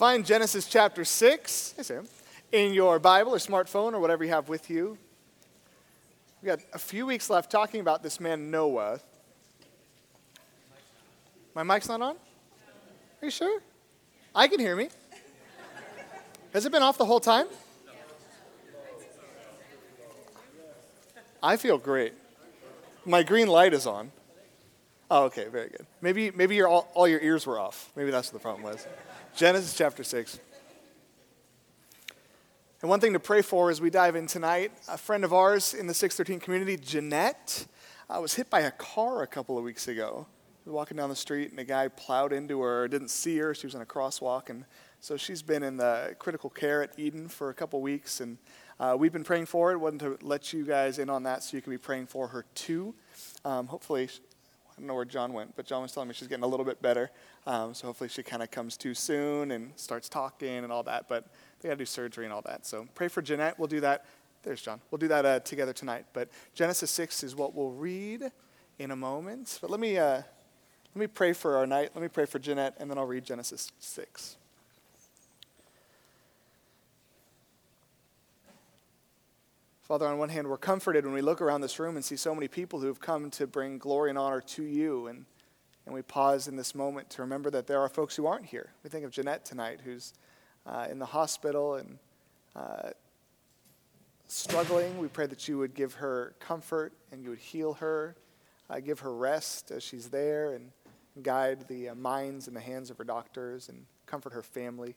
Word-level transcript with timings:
Find 0.00 0.24
Genesis 0.24 0.66
chapter 0.66 1.04
6 1.04 1.74
hey 1.76 1.82
Sam, 1.82 2.08
in 2.52 2.72
your 2.72 2.98
Bible 2.98 3.34
or 3.34 3.36
smartphone 3.36 3.92
or 3.92 4.00
whatever 4.00 4.24
you 4.24 4.30
have 4.30 4.48
with 4.48 4.70
you. 4.70 4.96
We've 6.40 6.46
got 6.56 6.60
a 6.72 6.78
few 6.78 7.04
weeks 7.04 7.28
left 7.28 7.50
talking 7.50 7.82
about 7.82 8.02
this 8.02 8.18
man 8.18 8.50
Noah. 8.50 9.00
My 11.54 11.64
mic's 11.64 11.86
not 11.86 12.00
on? 12.00 12.16
Are 12.16 13.24
you 13.26 13.30
sure? 13.30 13.60
I 14.34 14.48
can 14.48 14.58
hear 14.58 14.74
me. 14.74 14.88
Has 16.54 16.64
it 16.64 16.72
been 16.72 16.82
off 16.82 16.96
the 16.96 17.04
whole 17.04 17.20
time? 17.20 17.44
I 21.42 21.58
feel 21.58 21.76
great. 21.76 22.14
My 23.04 23.22
green 23.22 23.48
light 23.48 23.74
is 23.74 23.86
on. 23.86 24.12
Oh, 25.10 25.24
okay, 25.24 25.48
very 25.48 25.68
good. 25.68 25.86
Maybe, 26.00 26.30
maybe 26.30 26.56
your, 26.56 26.68
all, 26.68 26.90
all 26.94 27.06
your 27.06 27.20
ears 27.20 27.46
were 27.46 27.58
off. 27.58 27.92
Maybe 27.96 28.10
that's 28.10 28.32
what 28.32 28.40
the 28.40 28.42
problem 28.42 28.62
was. 28.62 28.86
Genesis 29.34 29.74
chapter 29.74 30.02
6. 30.02 30.38
And 32.82 32.90
one 32.90 33.00
thing 33.00 33.12
to 33.12 33.20
pray 33.20 33.42
for 33.42 33.70
as 33.70 33.80
we 33.80 33.88
dive 33.88 34.16
in 34.16 34.26
tonight, 34.26 34.72
a 34.88 34.98
friend 34.98 35.24
of 35.24 35.32
ours 35.32 35.72
in 35.72 35.86
the 35.86 35.94
613 35.94 36.40
community, 36.40 36.76
Jeanette, 36.76 37.66
uh, 38.08 38.20
was 38.20 38.34
hit 38.34 38.50
by 38.50 38.60
a 38.60 38.70
car 38.70 39.22
a 39.22 39.26
couple 39.26 39.56
of 39.56 39.64
weeks 39.64 39.88
ago. 39.88 40.26
We 40.66 40.72
walking 40.72 40.96
down 40.96 41.08
the 41.08 41.16
street 41.16 41.50
and 41.50 41.60
a 41.60 41.64
guy 41.64 41.88
plowed 41.88 42.32
into 42.32 42.60
her, 42.60 42.88
didn't 42.88 43.10
see 43.10 43.38
her, 43.38 43.54
she 43.54 43.66
was 43.66 43.74
in 43.74 43.80
a 43.80 43.86
crosswalk. 43.86 44.50
And 44.50 44.64
so 45.00 45.16
she's 45.16 45.42
been 45.42 45.62
in 45.62 45.76
the 45.76 46.16
critical 46.18 46.50
care 46.50 46.82
at 46.82 46.98
Eden 46.98 47.28
for 47.28 47.50
a 47.50 47.54
couple 47.54 47.80
weeks. 47.80 48.20
And 48.20 48.36
uh, 48.78 48.96
we've 48.98 49.12
been 49.12 49.24
praying 49.24 49.46
for 49.46 49.72
it. 49.72 49.78
Wanted 49.78 50.00
to 50.00 50.26
let 50.26 50.52
you 50.52 50.64
guys 50.64 50.98
in 50.98 51.08
on 51.08 51.22
that 51.22 51.42
so 51.42 51.56
you 51.56 51.62
can 51.62 51.72
be 51.72 51.78
praying 51.78 52.06
for 52.06 52.28
her 52.28 52.44
too. 52.54 52.94
Um, 53.44 53.68
hopefully, 53.68 54.08
Don't 54.80 54.86
know 54.86 54.94
where 54.94 55.04
John 55.04 55.34
went, 55.34 55.54
but 55.56 55.66
John 55.66 55.82
was 55.82 55.92
telling 55.92 56.08
me 56.08 56.14
she's 56.14 56.26
getting 56.26 56.42
a 56.42 56.46
little 56.46 56.64
bit 56.64 56.80
better. 56.80 57.10
Um, 57.46 57.74
so 57.74 57.86
hopefully 57.86 58.08
she 58.08 58.22
kind 58.22 58.42
of 58.42 58.50
comes 58.50 58.78
to 58.78 58.94
soon 58.94 59.50
and 59.50 59.72
starts 59.76 60.08
talking 60.08 60.48
and 60.64 60.72
all 60.72 60.82
that. 60.84 61.06
But 61.06 61.26
they 61.60 61.68
got 61.68 61.74
to 61.74 61.78
do 61.78 61.84
surgery 61.84 62.24
and 62.24 62.32
all 62.32 62.40
that. 62.42 62.64
So 62.64 62.88
pray 62.94 63.08
for 63.08 63.20
Jeanette. 63.20 63.58
We'll 63.58 63.68
do 63.68 63.80
that. 63.80 64.06
There's 64.42 64.62
John. 64.62 64.80
We'll 64.90 64.98
do 64.98 65.08
that 65.08 65.26
uh, 65.26 65.40
together 65.40 65.74
tonight. 65.74 66.06
But 66.14 66.30
Genesis 66.54 66.90
6 66.92 67.22
is 67.22 67.36
what 67.36 67.54
we'll 67.54 67.72
read 67.72 68.32
in 68.78 68.90
a 68.90 68.96
moment. 68.96 69.58
But 69.60 69.68
let 69.68 69.80
me, 69.80 69.98
uh, 69.98 70.22
let 70.94 70.96
me 70.96 71.06
pray 71.06 71.34
for 71.34 71.58
our 71.58 71.66
night. 71.66 71.90
Let 71.94 72.00
me 72.00 72.08
pray 72.08 72.24
for 72.24 72.38
Jeanette, 72.38 72.74
and 72.80 72.90
then 72.90 72.96
I'll 72.96 73.06
read 73.06 73.24
Genesis 73.24 73.70
6. 73.80 74.38
Father, 79.90 80.06
on 80.06 80.18
one 80.18 80.28
hand, 80.28 80.46
we're 80.46 80.56
comforted 80.56 81.04
when 81.04 81.12
we 81.12 81.20
look 81.20 81.40
around 81.40 81.62
this 81.62 81.80
room 81.80 81.96
and 81.96 82.04
see 82.04 82.14
so 82.14 82.32
many 82.32 82.46
people 82.46 82.78
who 82.78 82.86
have 82.86 83.00
come 83.00 83.28
to 83.28 83.44
bring 83.44 83.76
glory 83.76 84.08
and 84.08 84.16
honor 84.16 84.40
to 84.40 84.62
you. 84.62 85.08
And, 85.08 85.24
and 85.84 85.92
we 85.92 86.00
pause 86.00 86.46
in 86.46 86.54
this 86.54 86.76
moment 86.76 87.10
to 87.10 87.22
remember 87.22 87.50
that 87.50 87.66
there 87.66 87.80
are 87.80 87.88
folks 87.88 88.14
who 88.14 88.24
aren't 88.24 88.46
here. 88.46 88.70
We 88.84 88.90
think 88.90 89.04
of 89.04 89.10
Jeanette 89.10 89.44
tonight, 89.44 89.80
who's 89.84 90.14
uh, 90.64 90.86
in 90.88 91.00
the 91.00 91.06
hospital 91.06 91.74
and 91.74 91.98
uh, 92.54 92.90
struggling. 94.28 94.96
We 94.96 95.08
pray 95.08 95.26
that 95.26 95.48
you 95.48 95.58
would 95.58 95.74
give 95.74 95.94
her 95.94 96.36
comfort 96.38 96.92
and 97.10 97.24
you 97.24 97.30
would 97.30 97.40
heal 97.40 97.72
her, 97.74 98.14
uh, 98.70 98.78
give 98.78 99.00
her 99.00 99.12
rest 99.12 99.72
as 99.72 99.82
she's 99.82 100.08
there, 100.08 100.52
and 100.52 100.70
guide 101.20 101.66
the 101.66 101.88
uh, 101.88 101.94
minds 101.96 102.46
and 102.46 102.54
the 102.54 102.60
hands 102.60 102.90
of 102.90 102.98
her 102.98 103.02
doctors 103.02 103.68
and 103.68 103.86
comfort 104.06 104.34
her 104.34 104.44
family. 104.44 104.94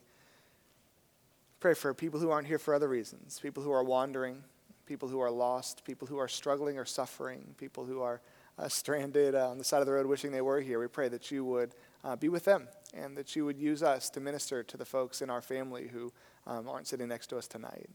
Pray 1.58 1.74
for 1.74 1.92
people 1.94 2.20
who 2.20 2.30
aren't 2.30 2.46
here 2.46 2.60
for 2.60 2.72
other 2.74 2.86
reasons, 2.86 3.40
people 3.40 3.64
who 3.64 3.72
are 3.72 3.82
wandering 3.82 4.44
people 4.86 5.08
who 5.08 5.20
are 5.20 5.30
lost, 5.30 5.84
people 5.84 6.06
who 6.06 6.18
are 6.18 6.28
struggling 6.28 6.78
or 6.78 6.84
suffering, 6.84 7.54
people 7.58 7.84
who 7.84 8.00
are 8.02 8.20
uh, 8.58 8.68
stranded 8.68 9.34
uh, 9.34 9.50
on 9.50 9.58
the 9.58 9.64
side 9.64 9.80
of 9.80 9.86
the 9.86 9.92
road 9.92 10.06
wishing 10.06 10.30
they 10.30 10.40
were 10.40 10.60
here. 10.60 10.78
We 10.78 10.86
pray 10.86 11.08
that 11.08 11.30
you 11.30 11.44
would 11.44 11.74
uh, 12.04 12.16
be 12.16 12.28
with 12.28 12.44
them 12.44 12.68
and 12.92 13.16
that 13.16 13.34
you 13.34 13.44
would 13.44 13.58
use 13.58 13.82
us 13.82 14.10
to 14.10 14.20
minister 14.20 14.62
to 14.62 14.76
the 14.76 14.84
folks 14.84 15.22
in 15.22 15.30
our 15.30 15.42
family 15.42 15.88
who 15.88 16.12
um, 16.46 16.68
aren't 16.68 16.86
sitting 16.86 17.08
next 17.08 17.28
to 17.28 17.38
us 17.38 17.48
tonight. 17.48 17.88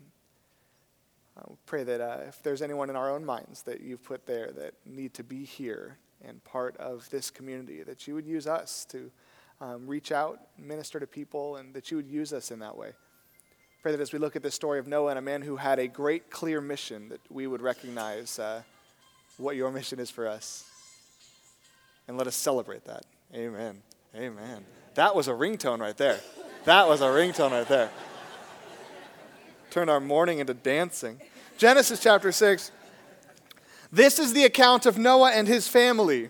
Uh, 1.37 1.43
we 1.49 1.55
pray 1.65 1.83
that 1.83 2.01
uh, 2.01 2.17
if 2.27 2.41
there's 2.43 2.61
anyone 2.61 2.89
in 2.89 2.95
our 2.95 3.09
own 3.09 3.23
minds 3.23 3.61
that 3.63 3.81
you've 3.81 4.03
put 4.03 4.25
there 4.25 4.51
that 4.51 4.73
need 4.85 5.13
to 5.13 5.23
be 5.23 5.45
here 5.45 5.97
and 6.25 6.43
part 6.43 6.75
of 6.77 7.09
this 7.11 7.31
community, 7.31 7.81
that 7.83 8.07
you 8.07 8.13
would 8.13 8.25
use 8.25 8.45
us 8.45 8.85
to 8.85 9.09
um, 9.61 9.87
reach 9.87 10.11
out, 10.11 10.39
minister 10.57 10.99
to 10.99 11.07
people, 11.07 11.57
and 11.57 11.73
that 11.73 11.91
you 11.91 11.97
would 11.97 12.07
use 12.07 12.33
us 12.33 12.51
in 12.51 12.59
that 12.59 12.75
way. 12.75 12.91
Pray 13.81 13.93
that 13.93 14.01
as 14.01 14.11
we 14.11 14.19
look 14.19 14.35
at 14.35 14.43
the 14.43 14.51
story 14.51 14.77
of 14.77 14.87
Noah 14.87 15.11
and 15.11 15.19
a 15.19 15.21
man 15.21 15.41
who 15.41 15.55
had 15.55 15.79
a 15.79 15.87
great, 15.87 16.29
clear 16.29 16.59
mission, 16.59 17.07
that 17.09 17.21
we 17.29 17.47
would 17.47 17.61
recognize 17.61 18.37
uh, 18.37 18.61
what 19.37 19.55
your 19.55 19.71
mission 19.71 19.99
is 20.01 20.11
for 20.11 20.27
us. 20.27 20.65
And 22.05 22.17
let 22.17 22.27
us 22.27 22.35
celebrate 22.35 22.83
that. 22.85 23.05
Amen. 23.33 23.81
Amen. 24.13 24.65
That 24.95 25.15
was 25.15 25.29
a 25.29 25.31
ringtone 25.31 25.79
right 25.79 25.95
there. 25.95 26.19
That 26.65 26.89
was 26.89 26.99
a 26.99 27.05
ringtone 27.05 27.51
right 27.51 27.67
there. 27.69 27.89
Turned 29.69 29.89
our 29.89 30.01
mourning 30.01 30.39
into 30.39 30.53
dancing. 30.53 31.21
Genesis 31.57 32.01
chapter 32.01 32.33
6. 32.33 32.71
This 33.93 34.19
is 34.19 34.33
the 34.33 34.43
account 34.43 34.85
of 34.87 34.97
Noah 34.97 35.31
and 35.31 35.47
his 35.47 35.69
family. 35.69 36.29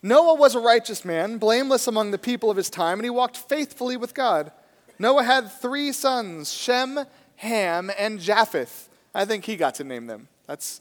Noah 0.00 0.34
was 0.34 0.54
a 0.54 0.60
righteous 0.60 1.04
man, 1.04 1.38
blameless 1.38 1.88
among 1.88 2.12
the 2.12 2.18
people 2.18 2.52
of 2.52 2.56
his 2.56 2.70
time, 2.70 3.00
and 3.00 3.04
he 3.04 3.10
walked 3.10 3.36
faithfully 3.36 3.96
with 3.96 4.14
God. 4.14 4.52
Noah 4.98 5.24
had 5.24 5.50
three 5.50 5.92
sons 5.92 6.52
Shem, 6.52 7.00
Ham, 7.36 7.90
and 7.98 8.20
Japheth. 8.20 8.88
I 9.14 9.24
think 9.24 9.44
he 9.44 9.56
got 9.56 9.74
to 9.76 9.84
name 9.84 10.06
them. 10.06 10.28
That's, 10.46 10.80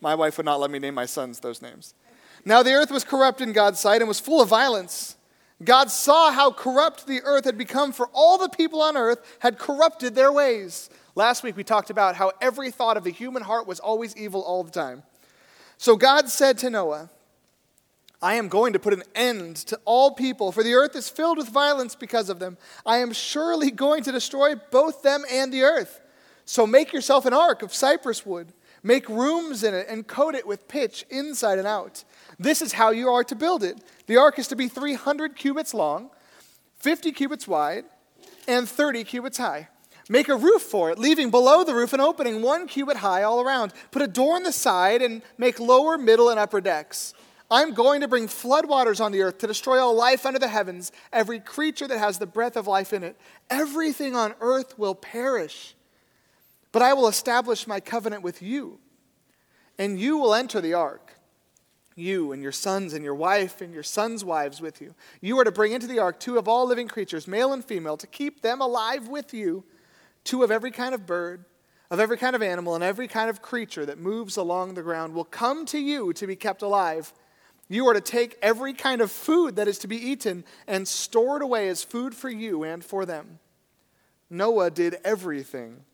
my 0.00 0.14
wife 0.14 0.36
would 0.36 0.46
not 0.46 0.60
let 0.60 0.70
me 0.70 0.78
name 0.78 0.94
my 0.94 1.06
sons 1.06 1.40
those 1.40 1.62
names. 1.62 1.94
Now 2.44 2.62
the 2.62 2.72
earth 2.72 2.90
was 2.90 3.04
corrupt 3.04 3.40
in 3.40 3.52
God's 3.52 3.80
sight 3.80 4.00
and 4.00 4.08
was 4.08 4.20
full 4.20 4.42
of 4.42 4.48
violence. 4.48 5.16
God 5.62 5.90
saw 5.90 6.32
how 6.32 6.50
corrupt 6.50 7.06
the 7.06 7.22
earth 7.22 7.44
had 7.44 7.56
become, 7.56 7.92
for 7.92 8.08
all 8.12 8.38
the 8.38 8.48
people 8.48 8.82
on 8.82 8.96
earth 8.96 9.20
had 9.38 9.58
corrupted 9.58 10.14
their 10.14 10.32
ways. 10.32 10.90
Last 11.14 11.42
week 11.42 11.56
we 11.56 11.64
talked 11.64 11.90
about 11.90 12.16
how 12.16 12.32
every 12.40 12.70
thought 12.70 12.96
of 12.96 13.04
the 13.04 13.10
human 13.10 13.42
heart 13.42 13.66
was 13.66 13.80
always 13.80 14.16
evil 14.16 14.42
all 14.42 14.64
the 14.64 14.70
time. 14.70 15.04
So 15.78 15.96
God 15.96 16.28
said 16.28 16.58
to 16.58 16.70
Noah, 16.70 17.10
I 18.24 18.36
am 18.36 18.48
going 18.48 18.72
to 18.72 18.78
put 18.78 18.94
an 18.94 19.02
end 19.14 19.56
to 19.66 19.78
all 19.84 20.12
people, 20.12 20.50
for 20.50 20.62
the 20.62 20.72
earth 20.72 20.96
is 20.96 21.10
filled 21.10 21.36
with 21.36 21.50
violence 21.50 21.94
because 21.94 22.30
of 22.30 22.38
them. 22.38 22.56
I 22.86 22.96
am 22.96 23.12
surely 23.12 23.70
going 23.70 24.02
to 24.04 24.12
destroy 24.12 24.54
both 24.54 25.02
them 25.02 25.24
and 25.30 25.52
the 25.52 25.60
earth. 25.60 26.00
So 26.46 26.66
make 26.66 26.94
yourself 26.94 27.26
an 27.26 27.34
ark 27.34 27.60
of 27.60 27.74
cypress 27.74 28.24
wood. 28.24 28.54
Make 28.82 29.10
rooms 29.10 29.62
in 29.62 29.74
it 29.74 29.88
and 29.90 30.06
coat 30.06 30.34
it 30.34 30.46
with 30.46 30.68
pitch 30.68 31.04
inside 31.10 31.58
and 31.58 31.68
out. 31.68 32.02
This 32.38 32.62
is 32.62 32.72
how 32.72 32.92
you 32.92 33.10
are 33.10 33.24
to 33.24 33.34
build 33.34 33.62
it. 33.62 33.76
The 34.06 34.16
ark 34.16 34.38
is 34.38 34.48
to 34.48 34.56
be 34.56 34.68
300 34.68 35.36
cubits 35.36 35.74
long, 35.74 36.08
50 36.78 37.12
cubits 37.12 37.46
wide, 37.46 37.84
and 38.48 38.66
30 38.66 39.04
cubits 39.04 39.36
high. 39.36 39.68
Make 40.08 40.30
a 40.30 40.36
roof 40.36 40.62
for 40.62 40.90
it, 40.90 40.98
leaving 40.98 41.30
below 41.30 41.62
the 41.62 41.74
roof 41.74 41.92
an 41.92 42.00
opening 42.00 42.40
one 42.40 42.68
cubit 42.68 42.96
high 42.96 43.22
all 43.22 43.42
around. 43.42 43.74
Put 43.90 44.00
a 44.00 44.08
door 44.08 44.36
on 44.36 44.44
the 44.44 44.52
side 44.52 45.02
and 45.02 45.20
make 45.36 45.60
lower, 45.60 45.98
middle, 45.98 46.30
and 46.30 46.40
upper 46.40 46.62
decks. 46.62 47.12
I'm 47.50 47.74
going 47.74 48.00
to 48.00 48.08
bring 48.08 48.26
floodwaters 48.26 49.04
on 49.04 49.12
the 49.12 49.22
earth 49.22 49.38
to 49.38 49.46
destroy 49.46 49.78
all 49.78 49.94
life 49.94 50.24
under 50.24 50.38
the 50.38 50.48
heavens, 50.48 50.92
every 51.12 51.38
creature 51.38 51.86
that 51.86 51.98
has 51.98 52.18
the 52.18 52.26
breath 52.26 52.56
of 52.56 52.66
life 52.66 52.92
in 52.92 53.02
it. 53.02 53.16
Everything 53.50 54.16
on 54.16 54.34
earth 54.40 54.78
will 54.78 54.94
perish. 54.94 55.74
But 56.72 56.82
I 56.82 56.94
will 56.94 57.06
establish 57.06 57.66
my 57.66 57.80
covenant 57.80 58.22
with 58.22 58.42
you, 58.42 58.80
and 59.78 60.00
you 60.00 60.18
will 60.18 60.34
enter 60.34 60.60
the 60.60 60.74
ark. 60.74 61.12
You 61.94 62.32
and 62.32 62.42
your 62.42 62.50
sons 62.50 62.92
and 62.92 63.04
your 63.04 63.14
wife 63.14 63.60
and 63.60 63.72
your 63.72 63.84
sons' 63.84 64.24
wives 64.24 64.60
with 64.60 64.80
you. 64.80 64.96
You 65.20 65.38
are 65.38 65.44
to 65.44 65.52
bring 65.52 65.72
into 65.72 65.86
the 65.86 66.00
ark 66.00 66.18
two 66.18 66.38
of 66.38 66.48
all 66.48 66.66
living 66.66 66.88
creatures, 66.88 67.28
male 67.28 67.52
and 67.52 67.64
female, 67.64 67.96
to 67.98 68.06
keep 68.08 68.40
them 68.42 68.60
alive 68.60 69.06
with 69.06 69.32
you, 69.32 69.62
two 70.24 70.42
of 70.42 70.50
every 70.50 70.72
kind 70.72 70.94
of 70.94 71.06
bird, 71.06 71.44
of 71.90 72.00
every 72.00 72.16
kind 72.16 72.34
of 72.34 72.42
animal, 72.42 72.74
and 72.74 72.82
every 72.82 73.06
kind 73.06 73.30
of 73.30 73.40
creature 73.40 73.86
that 73.86 73.98
moves 73.98 74.36
along 74.36 74.74
the 74.74 74.82
ground 74.82 75.14
will 75.14 75.24
come 75.24 75.64
to 75.66 75.78
you 75.78 76.12
to 76.14 76.26
be 76.26 76.34
kept 76.34 76.62
alive. 76.62 77.12
You 77.68 77.88
are 77.88 77.94
to 77.94 78.00
take 78.00 78.36
every 78.42 78.74
kind 78.74 79.00
of 79.00 79.10
food 79.10 79.56
that 79.56 79.68
is 79.68 79.78
to 79.78 79.88
be 79.88 79.96
eaten 79.96 80.44
and 80.66 80.86
store 80.86 81.38
it 81.38 81.42
away 81.42 81.68
as 81.68 81.82
food 81.82 82.14
for 82.14 82.28
you 82.28 82.62
and 82.62 82.84
for 82.84 83.06
them. 83.06 83.38
Noah 84.28 84.70
did 84.70 84.96
everything 85.04 85.84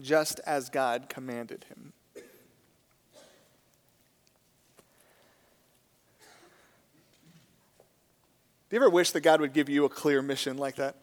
just 0.00 0.40
as 0.46 0.68
God 0.68 1.08
commanded 1.08 1.64
him. 1.68 1.92
Do 8.68 8.76
you 8.76 8.82
ever 8.82 8.90
wish 8.90 9.12
that 9.12 9.20
God 9.20 9.40
would 9.40 9.52
give 9.52 9.68
you 9.68 9.84
a 9.84 9.88
clear 9.88 10.20
mission 10.20 10.56
like 10.56 10.76
that? 10.76 10.96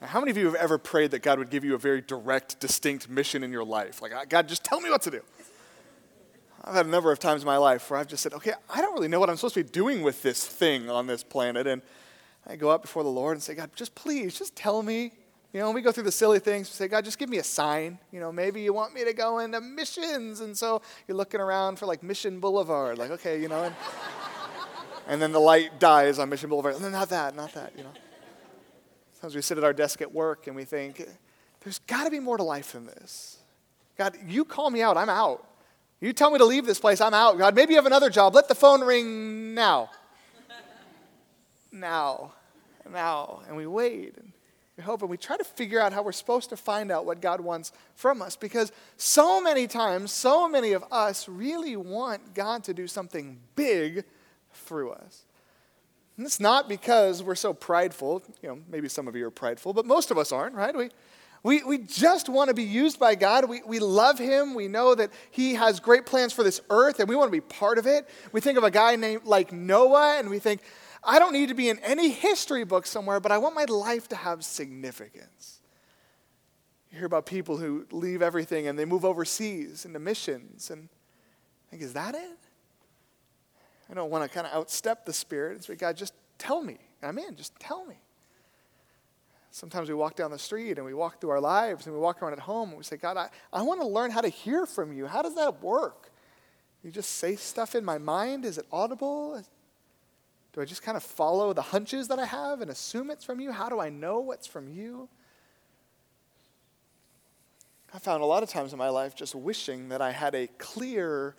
How 0.00 0.18
many 0.20 0.30
of 0.30 0.36
you 0.36 0.46
have 0.46 0.54
ever 0.54 0.78
prayed 0.78 1.10
that 1.12 1.20
God 1.20 1.38
would 1.38 1.50
give 1.50 1.64
you 1.64 1.74
a 1.74 1.78
very 1.78 2.00
direct, 2.00 2.60
distinct 2.60 3.08
mission 3.08 3.42
in 3.42 3.52
your 3.52 3.64
life? 3.64 4.02
Like, 4.02 4.12
God, 4.28 4.48
just 4.48 4.64
tell 4.64 4.80
me 4.80 4.90
what 4.90 5.02
to 5.02 5.10
do. 5.10 5.20
I've 6.66 6.74
had 6.74 6.86
a 6.86 6.88
number 6.88 7.12
of 7.12 7.18
times 7.18 7.42
in 7.42 7.46
my 7.46 7.58
life 7.58 7.90
where 7.90 8.00
I've 8.00 8.06
just 8.06 8.22
said, 8.22 8.32
okay, 8.32 8.52
I 8.70 8.80
don't 8.80 8.94
really 8.94 9.08
know 9.08 9.20
what 9.20 9.28
I'm 9.28 9.36
supposed 9.36 9.54
to 9.54 9.62
be 9.62 9.68
doing 9.68 10.02
with 10.02 10.22
this 10.22 10.46
thing 10.46 10.88
on 10.88 11.06
this 11.06 11.22
planet. 11.22 11.66
And 11.66 11.82
I 12.46 12.56
go 12.56 12.70
up 12.70 12.80
before 12.82 13.02
the 13.02 13.10
Lord 13.10 13.36
and 13.36 13.42
say, 13.42 13.54
God, 13.54 13.70
just 13.76 13.94
please, 13.94 14.38
just 14.38 14.56
tell 14.56 14.82
me. 14.82 15.12
You 15.52 15.60
know, 15.60 15.70
we 15.70 15.82
go 15.82 15.92
through 15.92 16.04
the 16.04 16.12
silly 16.12 16.38
things. 16.38 16.68
We 16.68 16.72
say, 16.72 16.88
God, 16.88 17.04
just 17.04 17.18
give 17.18 17.28
me 17.28 17.36
a 17.36 17.44
sign. 17.44 17.98
You 18.10 18.18
know, 18.18 18.32
maybe 18.32 18.62
you 18.62 18.72
want 18.72 18.94
me 18.94 19.04
to 19.04 19.12
go 19.12 19.40
into 19.40 19.60
missions. 19.60 20.40
And 20.40 20.56
so 20.56 20.80
you're 21.06 21.16
looking 21.16 21.40
around 21.40 21.78
for 21.78 21.84
like 21.86 22.02
Mission 22.02 22.40
Boulevard. 22.40 22.96
Like, 22.96 23.10
okay, 23.10 23.40
you 23.40 23.48
know. 23.48 23.64
And, 23.64 23.74
and 25.06 25.22
then 25.22 25.32
the 25.32 25.40
light 25.40 25.78
dies 25.78 26.18
on 26.18 26.30
Mission 26.30 26.48
Boulevard. 26.48 26.80
No, 26.80 26.88
not 26.88 27.10
that, 27.10 27.36
not 27.36 27.52
that, 27.52 27.72
you 27.76 27.84
know. 27.84 27.92
Sometimes 29.12 29.36
we 29.36 29.42
sit 29.42 29.58
at 29.58 29.64
our 29.64 29.74
desk 29.74 30.00
at 30.00 30.12
work 30.12 30.46
and 30.46 30.56
we 30.56 30.64
think, 30.64 31.06
there's 31.60 31.78
got 31.80 32.04
to 32.04 32.10
be 32.10 32.20
more 32.20 32.38
to 32.38 32.42
life 32.42 32.72
than 32.72 32.86
this. 32.86 33.38
God, 33.96 34.16
you 34.26 34.44
call 34.44 34.70
me 34.70 34.82
out, 34.82 34.96
I'm 34.96 35.08
out. 35.08 35.46
You 36.00 36.12
tell 36.12 36.30
me 36.30 36.38
to 36.38 36.44
leave 36.44 36.66
this 36.66 36.78
place, 36.78 37.00
I'm 37.00 37.14
out. 37.14 37.38
God, 37.38 37.54
maybe 37.54 37.72
you 37.72 37.76
have 37.76 37.86
another 37.86 38.10
job. 38.10 38.34
Let 38.34 38.48
the 38.48 38.54
phone 38.54 38.82
ring 38.82 39.54
now. 39.54 39.90
now. 41.72 42.32
Now. 42.90 43.42
And 43.48 43.56
we 43.56 43.66
wait 43.66 44.16
and 44.16 44.32
we 44.76 44.82
hope 44.82 45.02
and 45.02 45.10
we 45.10 45.16
try 45.16 45.36
to 45.36 45.44
figure 45.44 45.80
out 45.80 45.92
how 45.92 46.02
we're 46.02 46.12
supposed 46.12 46.50
to 46.50 46.56
find 46.56 46.90
out 46.90 47.06
what 47.06 47.20
God 47.20 47.40
wants 47.40 47.72
from 47.94 48.20
us 48.20 48.34
because 48.34 48.72
so 48.96 49.40
many 49.40 49.68
times, 49.68 50.10
so 50.10 50.48
many 50.48 50.72
of 50.72 50.84
us 50.90 51.28
really 51.28 51.76
want 51.76 52.34
God 52.34 52.64
to 52.64 52.74
do 52.74 52.88
something 52.88 53.38
big 53.54 54.04
through 54.52 54.90
us. 54.90 55.22
And 56.16 56.26
it's 56.26 56.40
not 56.40 56.68
because 56.68 57.22
we're 57.22 57.34
so 57.34 57.52
prideful. 57.52 58.22
You 58.42 58.50
know, 58.50 58.58
maybe 58.68 58.88
some 58.88 59.08
of 59.08 59.14
you 59.14 59.26
are 59.26 59.30
prideful, 59.30 59.72
but 59.72 59.86
most 59.86 60.10
of 60.10 60.18
us 60.18 60.32
aren't, 60.32 60.54
right? 60.54 60.74
We, 60.74 60.90
we, 61.44 61.62
we 61.62 61.78
just 61.78 62.30
want 62.30 62.48
to 62.48 62.54
be 62.54 62.64
used 62.64 62.98
by 62.98 63.14
God. 63.14 63.48
We, 63.48 63.62
we 63.66 63.78
love 63.78 64.18
Him. 64.18 64.54
We 64.54 64.66
know 64.66 64.94
that 64.94 65.10
He 65.30 65.54
has 65.54 65.78
great 65.78 66.06
plans 66.06 66.32
for 66.32 66.42
this 66.42 66.62
earth, 66.70 66.98
and 66.98 67.08
we 67.08 67.14
want 67.14 67.28
to 67.28 67.32
be 67.32 67.42
part 67.42 67.76
of 67.76 67.86
it. 67.86 68.08
We 68.32 68.40
think 68.40 68.56
of 68.56 68.64
a 68.64 68.70
guy 68.70 68.96
named 68.96 69.24
like 69.24 69.52
Noah, 69.52 70.16
and 70.18 70.30
we 70.30 70.38
think, 70.38 70.62
I 71.04 71.18
don't 71.18 71.34
need 71.34 71.50
to 71.50 71.54
be 71.54 71.68
in 71.68 71.78
any 71.80 72.08
history 72.08 72.64
book 72.64 72.86
somewhere, 72.86 73.20
but 73.20 73.30
I 73.30 73.36
want 73.36 73.54
my 73.54 73.66
life 73.66 74.08
to 74.08 74.16
have 74.16 74.42
significance. 74.42 75.60
You 76.90 76.96
hear 76.96 77.06
about 77.06 77.26
people 77.26 77.58
who 77.58 77.86
leave 77.92 78.22
everything 78.22 78.66
and 78.66 78.78
they 78.78 78.86
move 78.86 79.04
overseas 79.04 79.84
into 79.84 79.98
missions, 79.98 80.70
and 80.70 80.88
I 81.68 81.70
think, 81.70 81.82
is 81.82 81.92
that 81.92 82.14
it? 82.14 82.38
I 83.90 83.92
don't 83.92 84.10
want 84.10 84.24
to 84.24 84.34
kind 84.34 84.46
of 84.46 84.66
outstep 84.66 85.04
the 85.04 85.12
Spirit. 85.12 85.58
It's 85.58 85.68
like, 85.68 85.78
God, 85.78 85.94
just 85.94 86.14
tell 86.38 86.62
me. 86.62 86.78
I'm 87.02 87.18
in, 87.18 87.36
just 87.36 87.54
tell 87.60 87.84
me. 87.84 87.96
Sometimes 89.54 89.88
we 89.88 89.94
walk 89.94 90.16
down 90.16 90.32
the 90.32 90.38
street 90.38 90.78
and 90.78 90.84
we 90.84 90.94
walk 90.94 91.20
through 91.20 91.30
our 91.30 91.40
lives 91.40 91.86
and 91.86 91.94
we 91.94 92.00
walk 92.00 92.20
around 92.20 92.32
at 92.32 92.40
home 92.40 92.70
and 92.70 92.76
we 92.76 92.82
say, 92.82 92.96
God, 92.96 93.16
I, 93.16 93.28
I 93.52 93.62
want 93.62 93.80
to 93.80 93.86
learn 93.86 94.10
how 94.10 94.20
to 94.20 94.28
hear 94.28 94.66
from 94.66 94.92
you. 94.92 95.06
How 95.06 95.22
does 95.22 95.36
that 95.36 95.62
work? 95.62 96.10
You 96.82 96.90
just 96.90 97.18
say 97.18 97.36
stuff 97.36 97.76
in 97.76 97.84
my 97.84 97.96
mind? 97.96 98.44
Is 98.44 98.58
it 98.58 98.66
audible? 98.72 99.40
Do 100.52 100.60
I 100.60 100.64
just 100.64 100.82
kind 100.82 100.96
of 100.96 101.04
follow 101.04 101.52
the 101.52 101.62
hunches 101.62 102.08
that 102.08 102.18
I 102.18 102.26
have 102.26 102.62
and 102.62 102.68
assume 102.68 103.12
it's 103.12 103.24
from 103.24 103.38
you? 103.38 103.52
How 103.52 103.68
do 103.68 103.78
I 103.78 103.90
know 103.90 104.18
what's 104.18 104.48
from 104.48 104.68
you? 104.68 105.08
I 107.94 108.00
found 108.00 108.24
a 108.24 108.26
lot 108.26 108.42
of 108.42 108.48
times 108.48 108.72
in 108.72 108.78
my 108.80 108.88
life 108.88 109.14
just 109.14 109.36
wishing 109.36 109.90
that 109.90 110.02
I 110.02 110.10
had 110.10 110.34
a 110.34 110.48
clear 110.58 111.36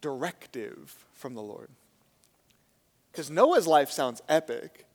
directive 0.00 1.04
from 1.12 1.34
the 1.34 1.42
Lord. 1.42 1.68
Because 3.12 3.30
Noah's 3.30 3.66
life 3.66 3.90
sounds 3.90 4.22
epic. 4.26 4.86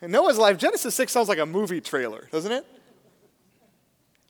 In 0.00 0.12
Noah's 0.12 0.38
life, 0.38 0.58
Genesis 0.58 0.94
6 0.94 1.10
sounds 1.10 1.28
like 1.28 1.38
a 1.38 1.46
movie 1.46 1.80
trailer, 1.80 2.28
doesn't 2.30 2.52
it? 2.52 2.64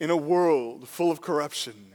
In 0.00 0.10
a 0.10 0.16
world 0.16 0.88
full 0.88 1.10
of 1.10 1.20
corruption, 1.20 1.92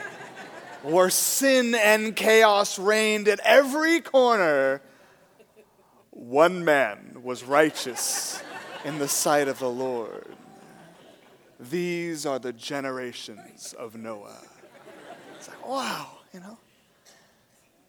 where 0.82 1.10
sin 1.10 1.74
and 1.74 2.16
chaos 2.16 2.78
reigned 2.78 3.28
at 3.28 3.40
every 3.44 4.00
corner, 4.00 4.80
one 6.10 6.64
man 6.64 7.18
was 7.22 7.44
righteous 7.44 8.42
in 8.84 8.98
the 8.98 9.08
sight 9.08 9.48
of 9.48 9.58
the 9.58 9.68
Lord. 9.68 10.34
These 11.58 12.24
are 12.24 12.38
the 12.38 12.52
generations 12.52 13.74
of 13.78 13.96
Noah. 13.96 14.40
It's 15.36 15.48
like, 15.48 15.68
wow, 15.68 16.18
you 16.32 16.40
know? 16.40 16.56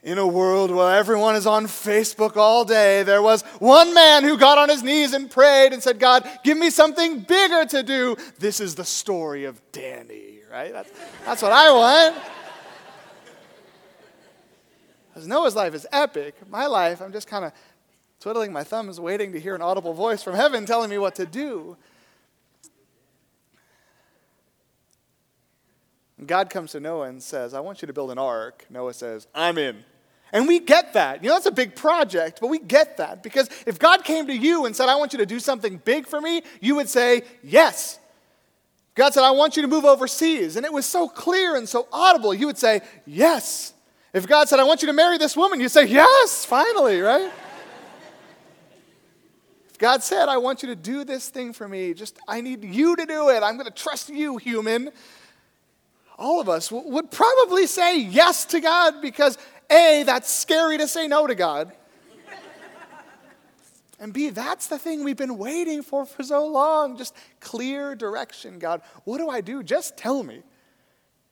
In 0.04 0.18
a 0.18 0.28
world 0.28 0.72
where 0.72 0.96
everyone 0.96 1.36
is 1.36 1.46
on 1.46 1.66
Facebook 1.66 2.38
all 2.38 2.64
day, 2.64 3.04
there 3.04 3.22
was 3.22 3.42
one 3.60 3.94
man 3.94 4.24
who 4.24 4.38
got 4.38 4.58
on 4.58 4.70
his 4.70 4.84
knees 4.84 5.14
and 5.14 5.30
prayed 5.30 5.74
and 5.74 5.82
said, 5.82 6.00
God, 6.00 6.30
give 6.44 6.58
me 6.58 6.70
something 6.70 7.22
bigger 7.22 7.66
to 7.66 7.84
do. 7.84 8.16
This 8.40 8.60
is 8.60 8.76
the 8.76 8.86
story 8.86 9.46
of 9.46 9.60
Danny, 9.72 10.40
right? 10.52 10.72
That's, 10.72 10.92
that's 11.26 11.42
what 11.42 11.52
I 11.52 11.72
want. 11.72 12.16
As 15.16 15.28
Noah's 15.28 15.56
life 15.56 15.74
is 15.74 15.88
epic, 15.92 16.36
my 16.48 16.68
life, 16.68 17.02
I'm 17.02 17.12
just 17.12 17.28
kind 17.28 17.44
of 17.44 17.52
twiddling 18.20 18.54
my 18.54 18.64
thumbs, 18.64 19.00
waiting 19.00 19.34
to 19.34 19.40
hear 19.40 19.56
an 19.56 19.64
audible 19.64 19.94
voice 19.94 20.22
from 20.22 20.36
heaven 20.36 20.66
telling 20.66 20.92
me 20.92 21.00
what 21.00 21.16
to 21.16 21.26
do. 21.26 21.76
God 26.28 26.50
comes 26.50 26.72
to 26.74 26.80
Noah 26.80 27.08
and 27.08 27.22
says, 27.24 27.54
I 27.54 27.60
want 27.62 27.82
you 27.82 27.88
to 27.88 27.94
build 27.94 28.12
an 28.12 28.18
ark. 28.18 28.66
Noah 28.70 28.94
says, 28.94 29.28
I'm 29.34 29.58
in. 29.58 29.84
And 30.34 30.48
we 30.48 30.60
get 30.60 30.94
that. 30.94 31.24
You 31.24 31.30
know, 31.30 31.36
that's 31.36 31.46
a 31.46 31.52
big 31.52 31.76
project, 31.76 32.40
but 32.42 32.48
we 32.48 32.60
get 32.60 32.98
that. 32.98 33.24
Because 33.24 33.50
if 33.66 33.80
God 33.80 34.04
came 34.04 34.28
to 34.28 34.36
you 34.36 34.66
and 34.66 34.76
said, 34.76 34.90
I 34.90 34.96
want 34.96 35.14
you 35.14 35.20
to 35.20 35.26
do 35.26 35.40
something 35.40 35.78
big 35.84 36.06
for 36.06 36.20
me, 36.20 36.44
you 36.60 36.76
would 36.76 36.90
say, 36.90 37.24
Yes. 37.44 38.00
God 38.94 39.14
said, 39.14 39.24
I 39.24 39.32
want 39.32 39.56
you 39.56 39.62
to 39.62 39.68
move 39.68 39.86
overseas. 39.86 40.56
And 40.56 40.66
it 40.66 40.74
was 40.74 40.86
so 40.86 41.08
clear 41.08 41.56
and 41.56 41.70
so 41.70 41.88
audible, 41.94 42.34
you 42.34 42.48
would 42.48 42.58
say, 42.58 42.82
Yes. 43.06 43.74
If 44.14 44.28
God 44.28 44.50
said, 44.50 44.60
I 44.60 44.64
want 44.64 44.82
you 44.82 44.88
to 44.88 44.94
marry 44.94 45.18
this 45.18 45.38
woman, 45.38 45.62
you'd 45.62 45.70
say, 45.70 45.86
Yes, 45.86 46.44
finally, 46.44 47.00
right? 47.00 47.32
if 49.70 49.78
God 49.78 50.04
said, 50.04 50.28
I 50.28 50.38
want 50.38 50.62
you 50.62 50.70
to 50.70 50.76
do 50.76 51.06
this 51.06 51.30
thing 51.30 51.54
for 51.54 51.70
me, 51.70 51.94
just, 51.94 52.20
I 52.28 52.42
need 52.42 52.66
you 52.66 52.98
to 52.98 53.06
do 53.06 53.30
it. 53.30 53.44
I'm 53.44 53.56
going 53.56 53.68
to 53.68 53.74
trust 53.74 54.10
you, 54.10 54.38
human. 54.38 54.92
All 56.18 56.42
of 56.42 56.50
us 56.50 56.72
would 56.72 57.12
probably 57.12 57.68
say 57.68 58.00
yes 58.00 58.46
to 58.46 58.60
God 58.60 59.02
because 59.02 59.38
a, 59.70 60.04
that's 60.06 60.32
scary 60.32 60.78
to 60.78 60.88
say 60.88 61.08
no 61.08 61.28
to 61.28 61.36
God. 61.36 61.74
And 64.00 64.14
B, 64.14 64.30
that's 64.30 64.68
the 64.68 64.78
thing 64.78 65.04
we've 65.04 65.18
been 65.18 65.38
waiting 65.38 65.82
for 65.82 66.06
for 66.06 66.22
so 66.22 66.46
long. 66.46 66.98
Just 66.98 67.16
clear 67.40 67.96
direction, 67.96 68.60
God. 68.60 68.82
What 69.06 69.18
do 69.18 69.28
I 69.28 69.42
do? 69.42 69.64
Just 69.64 69.98
tell 69.98 70.22
me. 70.22 70.36
And 70.36 70.44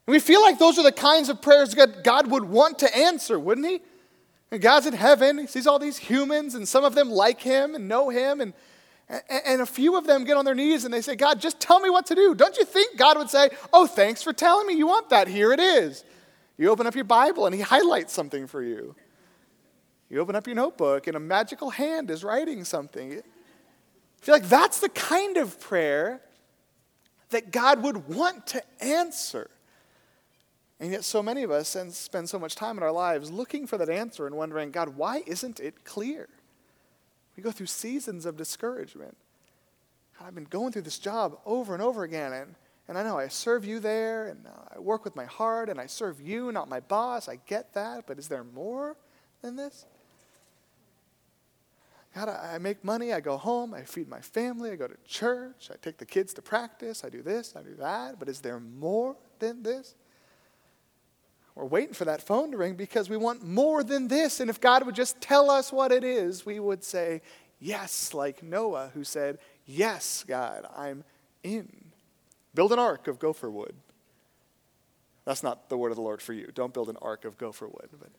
we 0.07 0.19
feel 0.19 0.41
like 0.41 0.57
those 0.57 0.79
are 0.79 0.83
the 0.83 0.91
kinds 0.91 1.29
of 1.29 1.41
prayers 1.41 1.75
that 1.75 2.03
God 2.03 2.29
would 2.31 2.45
want 2.45 2.79
to 2.79 2.97
answer, 2.97 3.39
wouldn't 3.39 3.67
He? 3.67 3.81
And 4.51 4.61
God's 4.61 4.87
in 4.87 4.93
heaven. 4.93 5.37
He 5.37 5.47
sees 5.47 5.67
all 5.67 5.77
these 5.77 5.97
humans, 5.97 6.55
and 6.55 6.67
some 6.67 6.83
of 6.83 6.95
them 6.95 7.09
like 7.09 7.41
Him 7.41 7.75
and 7.75 7.87
know 7.87 8.09
Him. 8.09 8.41
And, 8.41 8.53
and 9.07 9.61
a 9.61 9.65
few 9.65 9.97
of 9.97 10.07
them 10.07 10.23
get 10.23 10.35
on 10.35 10.45
their 10.45 10.55
knees 10.55 10.83
and 10.83 10.93
they 10.93 11.01
say, 11.01 11.15
God, 11.15 11.39
just 11.39 11.59
tell 11.59 11.79
me 11.79 11.89
what 11.89 12.07
to 12.07 12.15
do. 12.15 12.33
Don't 12.33 12.57
you 12.57 12.65
think 12.65 12.97
God 12.97 13.17
would 13.17 13.29
say, 13.29 13.49
Oh, 13.71 13.85
thanks 13.85 14.23
for 14.23 14.33
telling 14.33 14.65
me 14.65 14.73
you 14.73 14.87
want 14.87 15.09
that? 15.09 15.27
Here 15.27 15.51
it 15.51 15.59
is. 15.59 16.03
You 16.57 16.69
open 16.71 16.87
up 16.87 16.95
your 16.95 17.03
Bible 17.03 17.45
and 17.45 17.53
he 17.53 17.61
highlights 17.61 18.13
something 18.13 18.47
for 18.47 18.63
you. 18.63 18.95
You 20.09 20.19
open 20.19 20.35
up 20.35 20.47
your 20.47 20.55
notebook 20.55 21.07
and 21.07 21.15
a 21.15 21.19
magical 21.19 21.69
hand 21.69 22.09
is 22.09 22.23
writing 22.23 22.63
something. 22.63 23.13
I 23.13 24.25
feel 24.25 24.33
like 24.33 24.49
that's 24.49 24.79
the 24.79 24.89
kind 24.89 25.37
of 25.37 25.59
prayer 25.59 26.21
that 27.29 27.51
God 27.51 27.83
would 27.83 28.07
want 28.07 28.47
to 28.47 28.63
answer. 28.81 29.49
And 30.79 30.91
yet, 30.91 31.03
so 31.03 31.23
many 31.23 31.43
of 31.43 31.51
us 31.51 31.75
spend 31.91 32.29
so 32.29 32.37
much 32.37 32.55
time 32.55 32.77
in 32.77 32.83
our 32.83 32.91
lives 32.91 33.31
looking 33.31 33.65
for 33.65 33.77
that 33.77 33.89
answer 33.89 34.27
and 34.27 34.35
wondering, 34.35 34.71
God, 34.71 34.89
why 34.89 35.23
isn't 35.25 35.59
it 35.59 35.85
clear? 35.85 36.27
We 37.35 37.43
go 37.43 37.51
through 37.51 37.67
seasons 37.67 38.25
of 38.25 38.37
discouragement. 38.37 39.17
I've 40.21 40.35
been 40.35 40.45
going 40.45 40.71
through 40.71 40.83
this 40.83 40.99
job 40.99 41.37
over 41.45 41.73
and 41.73 41.83
over 41.83 42.03
again, 42.03 42.31
and 42.31 42.55
and 42.87 42.97
I 42.97 43.03
know 43.03 43.17
I 43.17 43.29
serve 43.29 43.65
you 43.65 43.79
there, 43.79 44.27
and 44.27 44.45
I 44.73 44.79
work 44.79 45.03
with 45.03 45.15
my 45.15 45.25
heart, 45.25 45.69
and 45.69 45.79
I 45.79 45.87
serve 45.87 46.21
you, 46.21 46.51
not 46.51 46.69
my 46.69 46.79
boss. 46.79 47.27
I 47.27 47.39
get 47.47 47.73
that, 47.73 48.05
but 48.05 48.19
is 48.19 48.27
there 48.27 48.43
more 48.43 48.95
than 49.41 49.55
this? 49.55 49.85
God, 52.13 52.29
I 52.29 52.59
make 52.59 52.83
money, 52.83 53.11
I 53.11 53.19
go 53.19 53.37
home, 53.37 53.73
I 53.73 53.81
feed 53.81 54.07
my 54.07 54.21
family, 54.21 54.71
I 54.71 54.75
go 54.75 54.87
to 54.87 54.95
church, 55.03 55.69
I 55.73 55.75
take 55.81 55.97
the 55.97 56.05
kids 56.05 56.33
to 56.35 56.41
practice, 56.41 57.03
I 57.03 57.09
do 57.09 57.21
this, 57.21 57.55
I 57.57 57.61
do 57.61 57.75
that, 57.75 58.19
but 58.19 58.29
is 58.29 58.39
there 58.39 58.59
more 58.59 59.17
than 59.39 59.63
this? 59.63 59.95
We're 61.55 61.65
waiting 61.65 61.93
for 61.93 62.05
that 62.05 62.21
phone 62.21 62.51
to 62.51 62.57
ring 62.57 62.75
because 62.75 63.09
we 63.09 63.15
want 63.15 63.41
more 63.41 63.81
than 63.81 64.09
this. 64.09 64.41
And 64.41 64.49
if 64.49 64.59
God 64.59 64.85
would 64.85 64.95
just 64.95 65.21
tell 65.21 65.49
us 65.49 65.71
what 65.71 65.93
it 65.93 66.03
is, 66.03 66.45
we 66.45 66.59
would 66.59 66.83
say, 66.83 67.21
Yes, 67.59 68.13
like 68.13 68.43
Noah, 68.43 68.91
who 68.93 69.05
said, 69.05 69.39
Yes, 69.65 70.25
God, 70.27 70.67
I'm 70.75 71.05
in. 71.43 71.69
Build 72.53 72.73
an 72.73 72.79
ark 72.79 73.07
of 73.07 73.19
gopher 73.19 73.49
wood. 73.49 73.75
That's 75.23 75.43
not 75.43 75.69
the 75.69 75.77
word 75.77 75.91
of 75.91 75.95
the 75.95 76.01
Lord 76.01 76.21
for 76.21 76.33
you. 76.33 76.51
Don't 76.53 76.73
build 76.73 76.89
an 76.89 76.97
ark 77.01 77.25
of 77.25 77.37
gopher 77.37 77.67
wood. 77.67 77.89
But 77.99 78.09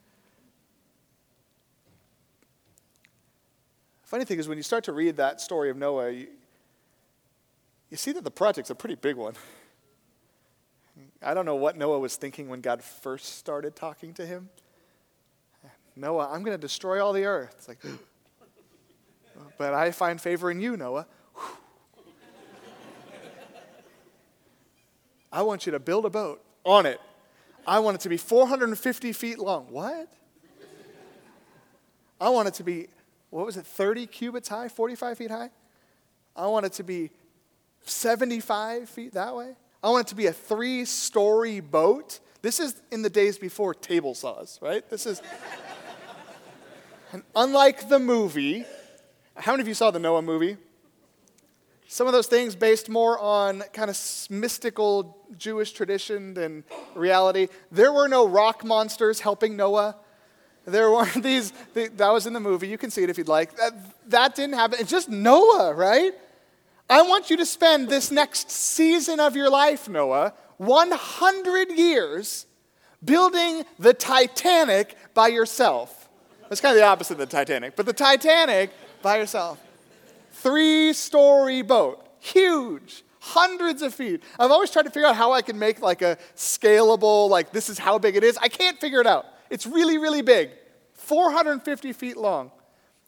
funny 4.02 4.25
thing 4.25 4.38
is, 4.38 4.49
when 4.49 4.57
you 4.57 4.62
start 4.62 4.85
to 4.85 4.93
read 4.93 5.16
that 5.19 5.40
story 5.40 5.71
of 5.71 5.76
Noah, 5.76 6.11
you, 6.11 6.28
you 7.90 7.97
see 7.97 8.12
that 8.12 8.25
the 8.25 8.31
project's 8.31 8.71
a 8.71 8.75
pretty 8.75 8.97
big 8.97 9.16
one. 9.16 9.35
I 11.23 11.35
don't 11.35 11.46
know 11.46 11.56
what 11.56 11.76
Noah 11.76 11.99
was 11.99 12.16
thinking 12.16 12.49
when 12.49 12.61
God 12.61 12.82
first 12.82 13.38
started 13.38 13.75
talking 13.75 14.12
to 14.14 14.26
him. 14.26 14.49
Noah, 15.96 16.28
I'm 16.30 16.42
going 16.42 16.56
to 16.56 16.61
destroy 16.61 17.02
all 17.04 17.12
the 17.12 17.25
earth. 17.25 17.54
It's 17.58 17.68
like, 17.68 17.78
but 19.58 19.73
I 19.73 19.90
find 19.92 20.20
favor 20.20 20.50
in 20.50 20.61
you, 20.61 20.76
Noah. 20.76 21.06
I 25.32 25.42
want 25.42 25.66
you 25.66 25.73
to 25.73 25.78
build 25.78 26.04
a 26.04 26.11
boat 26.11 26.44
on 26.64 26.85
it. 26.87 27.00
I 27.66 27.78
want 27.80 27.96
it 27.96 28.00
to 28.02 28.08
be 28.08 28.18
450 28.18 29.12
feet 29.12 29.38
long. 29.38 29.66
What? 29.70 30.08
I 32.20 32.28
want 32.28 32.49
it 32.49 32.54
to 32.54 32.64
be, 32.64 32.88
what 33.30 33.44
was 33.44 33.56
it, 33.56 33.66
30 33.66 34.06
cubits 34.06 34.49
high, 34.49 34.68
45 34.68 35.18
feet 35.18 35.30
high? 35.30 35.50
I 36.35 36.46
want 36.46 36.66
it 36.66 36.73
to 36.75 36.82
be 36.82 37.11
75 37.85 38.88
feet 38.88 39.12
that 39.14 39.35
way. 39.35 39.54
I 39.87 39.90
want 39.90 40.09
it 40.09 40.11
to 40.11 40.16
be 40.16 40.26
a 40.26 40.33
three 40.33 40.85
story 40.85 41.61
boat. 41.61 42.19
This 42.43 42.59
is 42.59 42.83
in 42.90 43.02
the 43.02 43.09
days 43.09 43.38
before 43.38 43.73
table 43.73 44.16
saws, 44.16 44.59
right? 44.61 44.83
This 44.90 45.07
is. 45.07 45.23
and 47.12 47.23
unlike 47.37 47.88
the 47.88 48.00
movie, 48.00 48.64
how 49.37 49.52
many 49.52 49.61
of 49.61 49.69
you 49.69 49.75
saw 49.75 49.93
the 49.93 50.00
Noah 50.00 50.23
movie? 50.23 50.57
Some 51.87 52.09
of 52.09 52.12
those 52.12 52.26
things 52.26 52.57
based 52.57 52.88
more 52.88 53.16
on 53.21 53.62
kind 53.73 53.88
of 53.88 53.97
mystical 54.28 55.25
Jewish 55.38 55.71
tradition 55.71 56.35
than 56.35 56.64
reality. 56.97 57.47
There 57.71 57.93
were 57.93 58.09
no 58.09 58.26
rock 58.26 58.64
monsters 58.64 59.21
helping 59.21 59.55
Noah. 59.55 59.95
There 60.64 60.90
weren't 60.90 61.23
these, 61.23 61.52
that 61.75 62.11
was 62.11 62.26
in 62.26 62.33
the 62.33 62.40
movie. 62.40 62.66
You 62.66 62.76
can 62.76 62.90
see 62.90 63.05
it 63.05 63.11
if 63.11 63.19
you'd 63.19 63.28
like. 63.28 63.57
That, 63.57 64.11
that 64.11 64.35
didn't 64.35 64.57
happen. 64.57 64.81
It's 64.81 64.90
just 64.90 65.09
Noah, 65.09 65.73
right? 65.75 66.12
I 66.88 67.02
want 67.02 67.31
you 67.31 67.37
to 67.38 67.47
spend 67.47 67.88
this 67.88 68.11
next 68.12 68.50
season 68.50 69.19
of 69.19 69.35
your 69.35 69.50
life, 69.50 69.88
Noah, 69.88 70.35
100 70.59 71.73
years 71.73 72.47
building 73.05 73.64
the 73.78 73.93
Titanic 73.93 74.97
by 75.12 75.28
yourself. 75.28 76.09
That's 76.49 76.61
kind 76.61 76.76
of 76.76 76.81
the 76.81 76.87
opposite 76.87 77.14
of 77.14 77.19
the 77.19 77.26
Titanic, 77.26 77.75
but 77.75 77.87
the 77.87 77.93
Titanic 77.93 78.71
by 79.02 79.19
yourself. 79.19 79.61
Three 80.31 80.93
story 80.93 81.62
boat, 81.62 82.07
huge, 82.21 83.02
hundreds 83.19 83.83
of 83.83 83.93
feet. 83.93 84.23
I've 84.38 84.52
always 84.52 84.71
tried 84.71 84.85
to 84.85 84.90
figure 84.90 85.09
out 85.09 85.16
how 85.16 85.33
I 85.33 85.43
can 85.43 85.59
make 85.59 85.81
like 85.81 86.02
a 86.02 86.16
scalable, 86.37 87.28
like 87.28 87.50
this 87.50 87.69
is 87.69 87.78
how 87.78 87.99
big 87.99 88.14
it 88.14 88.23
is. 88.23 88.38
I 88.38 88.49
can't 88.49 88.78
figure 88.81 89.00
it 89.00 89.09
out. 89.09 89.26
It's 89.50 89.66
really, 89.66 89.99
really 89.99 90.23
big, 90.23 90.50
450 90.95 91.93
feet 91.95 92.16
long. 92.16 92.52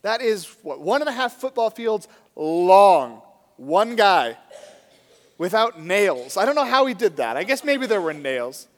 That 0.03 0.21
is 0.21 0.47
what, 0.63 0.81
one 0.81 1.01
and 1.01 1.09
a 1.09 1.13
half 1.13 1.35
football 1.35 1.71
fields 1.71 2.09
long. 2.35 3.23
One 3.59 3.97
guy 3.97 4.39
without 5.37 5.81
nails. 5.81 6.37
I 6.37 6.47
don't 6.47 6.55
know 6.55 6.65
how 6.65 6.87
he 6.87 6.95
did 6.95 7.17
that. 7.17 7.37
I 7.37 7.43
guess 7.45 7.63
maybe 7.63 7.87
there 7.87 8.01
were 8.01 8.15
nails. 8.15 8.69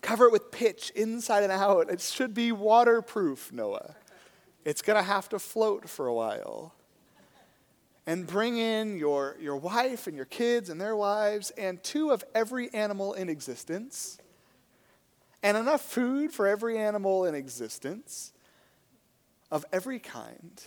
Cover 0.00 0.26
it 0.26 0.32
with 0.32 0.50
pitch 0.50 0.90
inside 0.96 1.42
and 1.42 1.52
out. 1.52 1.90
It 1.90 2.00
should 2.00 2.34
be 2.34 2.52
waterproof, 2.52 3.52
Noah. 3.52 3.94
It's 4.64 4.82
going 4.82 4.96
to 4.96 5.02
have 5.02 5.28
to 5.28 5.38
float 5.38 5.88
for 5.88 6.06
a 6.06 6.14
while. 6.14 6.74
And 8.06 8.26
bring 8.26 8.56
in 8.56 8.98
your, 8.98 9.36
your 9.40 9.56
wife 9.56 10.06
and 10.06 10.16
your 10.16 10.24
kids 10.24 10.70
and 10.70 10.80
their 10.80 10.96
wives 10.96 11.50
and 11.50 11.82
two 11.82 12.10
of 12.10 12.24
every 12.34 12.72
animal 12.72 13.12
in 13.12 13.28
existence, 13.28 14.18
and 15.42 15.56
enough 15.56 15.82
food 15.82 16.32
for 16.32 16.46
every 16.46 16.78
animal 16.78 17.26
in 17.26 17.34
existence 17.34 18.32
of 19.50 19.64
every 19.70 19.98
kind. 19.98 20.62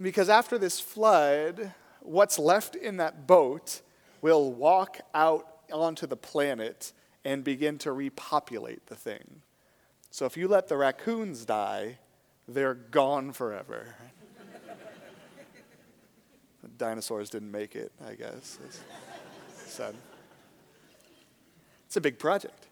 Because 0.00 0.28
after 0.28 0.58
this 0.58 0.78
flood, 0.78 1.72
what's 2.00 2.38
left 2.38 2.76
in 2.76 2.98
that 2.98 3.26
boat 3.26 3.80
will 4.20 4.52
walk 4.52 5.00
out 5.14 5.48
onto 5.72 6.06
the 6.06 6.16
planet 6.16 6.92
and 7.24 7.42
begin 7.42 7.78
to 7.78 7.92
repopulate 7.92 8.86
the 8.86 8.94
thing. 8.94 9.42
So 10.10 10.26
if 10.26 10.36
you 10.36 10.48
let 10.48 10.68
the 10.68 10.76
raccoons 10.76 11.44
die, 11.44 11.98
they're 12.46 12.74
gone 12.74 13.32
forever. 13.32 13.94
dinosaurs 16.78 17.30
didn't 17.30 17.50
make 17.50 17.74
it, 17.74 17.92
I 18.06 18.14
guess. 18.14 18.58
It's 18.64 18.80
sad. 19.66 19.94
It's 21.86 21.96
a 21.96 22.00
big 22.00 22.18
project. 22.18 22.66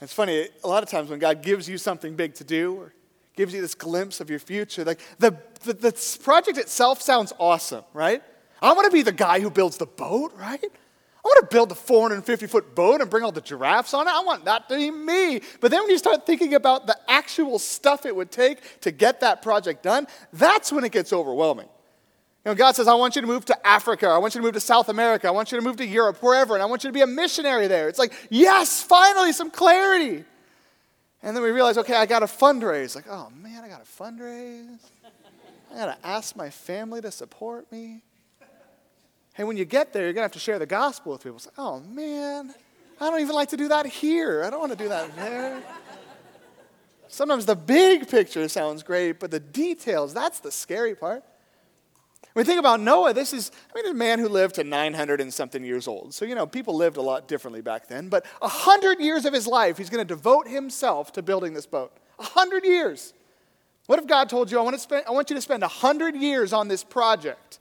It's 0.00 0.12
funny, 0.12 0.48
a 0.62 0.68
lot 0.68 0.82
of 0.82 0.90
times 0.90 1.08
when 1.08 1.18
God 1.18 1.42
gives 1.42 1.68
you 1.68 1.78
something 1.78 2.16
big 2.16 2.34
to 2.34 2.44
do 2.44 2.74
or 2.74 2.92
gives 3.34 3.54
you 3.54 3.60
this 3.60 3.74
glimpse 3.74 4.20
of 4.20 4.28
your 4.28 4.38
future, 4.38 4.84
like 4.84 5.00
the, 5.18 5.36
the, 5.66 5.74
the 5.74 6.18
project 6.22 6.58
itself 6.58 7.02
sounds 7.02 7.32
awesome, 7.38 7.84
right? 7.92 8.22
I 8.62 8.72
want 8.72 8.86
to 8.86 8.90
be 8.90 9.02
the 9.02 9.12
guy 9.12 9.40
who 9.40 9.50
builds 9.50 9.76
the 9.76 9.86
boat, 9.86 10.32
right? 10.36 10.62
I 10.62 11.28
want 11.28 11.50
to 11.50 11.54
build 11.54 11.68
the 11.68 11.74
450 11.74 12.46
foot 12.46 12.74
boat 12.76 13.00
and 13.00 13.10
bring 13.10 13.24
all 13.24 13.32
the 13.32 13.40
giraffes 13.40 13.92
on 13.94 14.06
it. 14.06 14.12
I 14.12 14.20
want 14.20 14.44
that 14.44 14.68
to 14.68 14.76
be 14.76 14.92
me. 14.92 15.40
But 15.60 15.72
then 15.72 15.82
when 15.82 15.90
you 15.90 15.98
start 15.98 16.24
thinking 16.24 16.54
about 16.54 16.86
the 16.86 16.96
actual 17.08 17.58
stuff 17.58 18.06
it 18.06 18.14
would 18.14 18.30
take 18.30 18.80
to 18.82 18.92
get 18.92 19.20
that 19.20 19.42
project 19.42 19.82
done, 19.82 20.06
that's 20.32 20.70
when 20.70 20.84
it 20.84 20.92
gets 20.92 21.12
overwhelming. 21.12 21.66
You 22.44 22.52
know, 22.52 22.54
God 22.54 22.76
says, 22.76 22.86
I 22.86 22.94
want 22.94 23.16
you 23.16 23.22
to 23.22 23.26
move 23.26 23.44
to 23.46 23.66
Africa. 23.66 24.06
I 24.06 24.18
want 24.18 24.36
you 24.36 24.40
to 24.40 24.44
move 24.44 24.54
to 24.54 24.60
South 24.60 24.88
America. 24.88 25.26
I 25.26 25.32
want 25.32 25.50
you 25.50 25.58
to 25.58 25.64
move 25.64 25.78
to 25.78 25.86
Europe, 25.86 26.22
wherever, 26.22 26.54
and 26.54 26.62
I 26.62 26.66
want 26.66 26.84
you 26.84 26.90
to 26.90 26.94
be 26.94 27.00
a 27.00 27.06
missionary 27.06 27.66
there. 27.66 27.88
It's 27.88 27.98
like, 27.98 28.12
yes, 28.30 28.80
finally, 28.80 29.32
some 29.32 29.50
clarity. 29.50 30.24
And 31.24 31.36
then 31.36 31.42
we 31.42 31.50
realize, 31.50 31.76
okay, 31.76 31.96
I 31.96 32.06
got 32.06 32.20
to 32.20 32.26
fundraise. 32.26 32.94
Like, 32.94 33.06
oh 33.10 33.30
man, 33.42 33.64
I 33.64 33.68
got 33.68 33.84
to 33.84 33.90
fundraise. 33.90 34.78
I 35.72 35.76
got 35.76 36.00
to 36.00 36.06
ask 36.06 36.36
my 36.36 36.50
family 36.50 37.00
to 37.00 37.10
support 37.10 37.70
me. 37.70 38.02
Hey, 39.34 39.44
when 39.44 39.56
you 39.56 39.66
get 39.66 39.92
there, 39.92 40.04
you're 40.04 40.12
going 40.12 40.22
to 40.22 40.24
have 40.24 40.32
to 40.32 40.38
share 40.38 40.58
the 40.58 40.66
gospel 40.66 41.12
with 41.12 41.22
people. 41.22 41.40
Oh, 41.58 41.80
man, 41.80 42.54
I 43.00 43.10
don't 43.10 43.20
even 43.20 43.34
like 43.34 43.50
to 43.50 43.56
do 43.56 43.68
that 43.68 43.84
here. 43.84 44.42
I 44.44 44.50
don't 44.50 44.60
want 44.60 44.72
to 44.72 44.78
do 44.78 44.88
that 44.88 45.14
there. 45.16 45.62
Sometimes 47.08 47.46
the 47.46 47.54
big 47.54 48.08
picture 48.08 48.48
sounds 48.48 48.82
great, 48.82 49.20
but 49.20 49.30
the 49.30 49.40
details, 49.40 50.14
that's 50.14 50.40
the 50.40 50.50
scary 50.50 50.94
part. 50.94 51.22
When 52.32 52.42
we 52.42 52.44
think 52.44 52.58
about 52.58 52.80
Noah, 52.80 53.14
this 53.14 53.32
is, 53.32 53.50
I 53.74 53.80
mean, 53.80 53.90
a 53.90 53.94
man 53.94 54.18
who 54.18 54.28
lived 54.28 54.56
to 54.56 54.64
900 54.64 55.20
and 55.20 55.32
something 55.32 55.64
years 55.64 55.88
old. 55.88 56.12
So, 56.12 56.24
you 56.24 56.34
know, 56.34 56.46
people 56.46 56.74
lived 56.74 56.96
a 56.96 57.02
lot 57.02 57.28
differently 57.28 57.62
back 57.62 57.88
then. 57.88 58.08
But 58.08 58.26
100 58.40 59.00
years 59.00 59.24
of 59.24 59.32
his 59.32 59.46
life, 59.46 59.78
he's 59.78 59.88
going 59.88 60.06
to 60.06 60.14
devote 60.14 60.48
himself 60.48 61.12
to 61.12 61.22
building 61.22 61.54
this 61.54 61.66
boat. 61.66 61.96
100 62.16 62.64
years. 62.64 63.14
What 63.86 64.00
if 64.00 64.06
God 64.06 64.28
told 64.28 64.50
you, 64.50 64.58
I 64.58 64.62
want, 64.62 64.74
to 64.74 64.80
spend, 64.80 65.04
I 65.06 65.12
want 65.12 65.30
you 65.30 65.36
to 65.36 65.42
spend 65.42 65.62
100 65.62 66.16
years 66.16 66.52
on 66.52 66.68
this 66.68 66.82
project? 66.82 67.60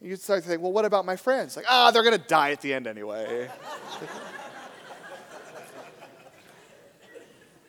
You 0.00 0.16
start 0.16 0.42
to 0.42 0.48
think, 0.48 0.62
well, 0.62 0.72
what 0.72 0.84
about 0.84 1.04
my 1.04 1.16
friends? 1.16 1.56
Like, 1.56 1.66
ah, 1.68 1.88
oh, 1.88 1.92
they're 1.92 2.02
going 2.02 2.18
to 2.18 2.26
die 2.26 2.50
at 2.50 2.60
the 2.60 2.74
end 2.74 2.86
anyway. 2.86 3.48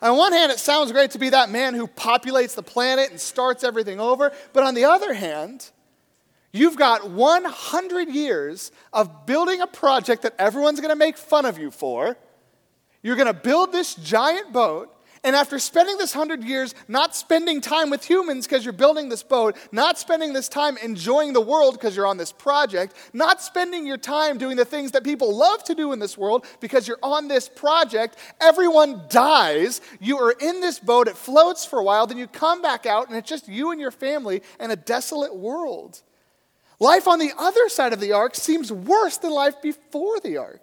on 0.01 0.17
one 0.17 0.34
hand, 0.34 0.51
it 0.51 0.60
sounds 0.60 0.91
great 0.91 1.12
to 1.12 1.20
be 1.20 1.29
that 1.29 1.51
man 1.51 1.75
who 1.75 1.88
populates 1.88 2.55
the 2.55 2.63
planet 2.63 3.12
and 3.12 3.20
starts 3.20 3.63
everything 3.63 4.00
over. 4.00 4.31
But 4.53 4.63
on 4.63 4.74
the 4.74 4.86
other 4.86 5.13
hand, 5.13 5.70
you've 6.53 6.77
got 6.77 7.12
100 7.12 8.10
years 8.10 8.72
of 8.93 9.27
building 9.27 9.62
a 9.62 9.67
project 9.67 10.24
that 10.24 10.34
everyone's 10.39 10.79
going 10.79 10.89
to 10.89 10.96
make 10.96 11.17
fun 11.17 11.46
of 11.46 11.60
you 11.60 11.70
for. 11.70 12.17
You're 13.03 13.17
going 13.17 13.27
to 13.27 13.34
build 13.34 13.74
this 13.74 13.93
giant 13.93 14.53
boat 14.53 14.96
and 15.23 15.35
after 15.35 15.59
spending 15.59 15.97
this 15.97 16.13
hundred 16.13 16.43
years 16.43 16.73
not 16.87 17.15
spending 17.15 17.61
time 17.61 17.91
with 17.91 18.03
humans 18.03 18.47
because 18.47 18.65
you're 18.65 18.73
building 18.73 19.07
this 19.07 19.21
boat, 19.21 19.55
not 19.71 19.99
spending 19.99 20.33
this 20.33 20.49
time 20.49 20.77
enjoying 20.77 21.33
the 21.33 21.41
world 21.41 21.75
because 21.75 21.95
you're 21.95 22.07
on 22.07 22.17
this 22.17 22.31
project, 22.31 22.95
not 23.13 23.39
spending 23.39 23.85
your 23.85 23.97
time 23.97 24.39
doing 24.39 24.57
the 24.57 24.65
things 24.65 24.91
that 24.91 25.03
people 25.03 25.35
love 25.35 25.63
to 25.65 25.75
do 25.75 25.93
in 25.93 25.99
this 25.99 26.17
world 26.17 26.45
because 26.59 26.87
you're 26.87 26.97
on 27.03 27.27
this 27.27 27.47
project, 27.47 28.17
everyone 28.39 29.03
dies. 29.09 29.79
You 29.99 30.17
are 30.17 30.31
in 30.31 30.59
this 30.59 30.79
boat, 30.79 31.07
it 31.07 31.17
floats 31.17 31.65
for 31.65 31.79
a 31.79 31.83
while, 31.83 32.07
then 32.07 32.17
you 32.17 32.25
come 32.25 32.63
back 32.63 32.87
out, 32.87 33.07
and 33.07 33.15
it's 33.15 33.29
just 33.29 33.47
you 33.47 33.71
and 33.71 33.79
your 33.79 33.91
family 33.91 34.41
and 34.59 34.71
a 34.71 34.75
desolate 34.75 35.35
world. 35.35 36.01
Life 36.79 37.07
on 37.07 37.19
the 37.19 37.31
other 37.37 37.69
side 37.69 37.93
of 37.93 37.99
the 37.99 38.13
ark 38.13 38.33
seems 38.33 38.71
worse 38.71 39.17
than 39.17 39.31
life 39.31 39.61
before 39.61 40.19
the 40.19 40.37
ark. 40.37 40.61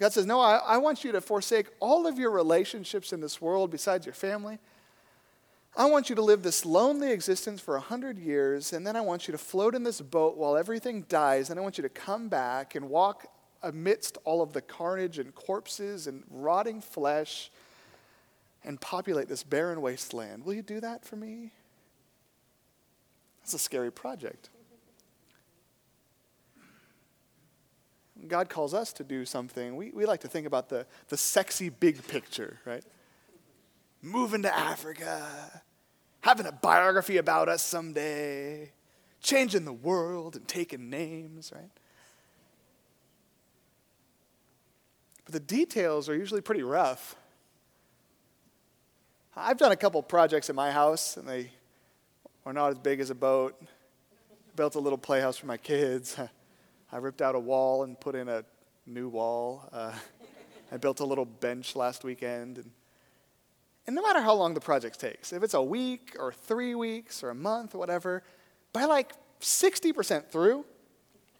God 0.00 0.14
says, 0.14 0.24
No, 0.24 0.40
I, 0.40 0.56
I 0.56 0.76
want 0.78 1.04
you 1.04 1.12
to 1.12 1.20
forsake 1.20 1.66
all 1.78 2.06
of 2.06 2.18
your 2.18 2.30
relationships 2.30 3.12
in 3.12 3.20
this 3.20 3.40
world 3.40 3.70
besides 3.70 4.06
your 4.06 4.14
family. 4.14 4.58
I 5.76 5.84
want 5.84 6.08
you 6.08 6.16
to 6.16 6.22
live 6.22 6.42
this 6.42 6.64
lonely 6.64 7.12
existence 7.12 7.60
for 7.60 7.76
a 7.76 7.80
hundred 7.80 8.18
years, 8.18 8.72
and 8.72 8.84
then 8.84 8.96
I 8.96 9.02
want 9.02 9.28
you 9.28 9.32
to 9.32 9.38
float 9.38 9.74
in 9.74 9.84
this 9.84 10.00
boat 10.00 10.36
while 10.36 10.56
everything 10.56 11.04
dies, 11.08 11.50
and 11.50 11.60
I 11.60 11.62
want 11.62 11.78
you 11.78 11.82
to 11.82 11.88
come 11.88 12.28
back 12.28 12.74
and 12.74 12.88
walk 12.88 13.26
amidst 13.62 14.16
all 14.24 14.42
of 14.42 14.52
the 14.54 14.62
carnage 14.62 15.18
and 15.18 15.34
corpses 15.34 16.06
and 16.06 16.24
rotting 16.30 16.80
flesh 16.80 17.50
and 18.64 18.80
populate 18.80 19.28
this 19.28 19.42
barren 19.42 19.80
wasteland. 19.80 20.44
Will 20.44 20.54
you 20.54 20.62
do 20.62 20.80
that 20.80 21.04
for 21.04 21.16
me? 21.16 21.52
That's 23.42 23.54
a 23.54 23.58
scary 23.58 23.92
project. 23.92 24.48
God 28.28 28.48
calls 28.48 28.74
us 28.74 28.92
to 28.94 29.04
do 29.04 29.24
something, 29.24 29.76
we, 29.76 29.90
we 29.90 30.06
like 30.06 30.20
to 30.20 30.28
think 30.28 30.46
about 30.46 30.68
the, 30.68 30.86
the 31.08 31.16
sexy 31.16 31.68
big 31.68 32.06
picture, 32.06 32.58
right? 32.64 32.84
Moving 34.02 34.42
to 34.42 34.54
Africa, 34.54 35.62
having 36.20 36.46
a 36.46 36.52
biography 36.52 37.16
about 37.16 37.48
us 37.48 37.62
someday, 37.62 38.72
changing 39.22 39.64
the 39.64 39.72
world 39.72 40.36
and 40.36 40.46
taking 40.48 40.90
names, 40.90 41.52
right? 41.54 41.70
But 45.24 45.34
the 45.34 45.40
details 45.40 46.08
are 46.08 46.16
usually 46.16 46.40
pretty 46.40 46.62
rough. 46.62 47.16
I've 49.36 49.58
done 49.58 49.72
a 49.72 49.76
couple 49.76 50.02
projects 50.02 50.50
in 50.50 50.56
my 50.56 50.70
house, 50.70 51.16
and 51.16 51.28
they 51.28 51.52
are 52.44 52.52
not 52.52 52.70
as 52.70 52.78
big 52.78 53.00
as 53.00 53.10
a 53.10 53.14
boat. 53.14 53.60
Built 54.56 54.74
a 54.74 54.80
little 54.80 54.98
playhouse 54.98 55.36
for 55.36 55.46
my 55.46 55.56
kids. 55.56 56.16
I 56.92 56.98
ripped 56.98 57.22
out 57.22 57.34
a 57.34 57.38
wall 57.38 57.84
and 57.84 57.98
put 57.98 58.14
in 58.14 58.28
a 58.28 58.44
new 58.86 59.08
wall. 59.08 59.68
Uh, 59.72 59.92
I 60.72 60.76
built 60.76 61.00
a 61.00 61.04
little 61.04 61.24
bench 61.24 61.76
last 61.76 62.04
weekend. 62.04 62.58
And, 62.58 62.70
and 63.86 63.96
no 63.96 64.02
matter 64.02 64.20
how 64.20 64.34
long 64.34 64.54
the 64.54 64.60
project 64.60 65.00
takes, 65.00 65.32
if 65.32 65.42
it's 65.42 65.54
a 65.54 65.62
week 65.62 66.16
or 66.18 66.32
three 66.32 66.74
weeks 66.74 67.22
or 67.22 67.30
a 67.30 67.34
month 67.34 67.74
or 67.74 67.78
whatever, 67.78 68.22
by 68.72 68.84
like 68.84 69.12
60% 69.40 70.28
through, 70.28 70.64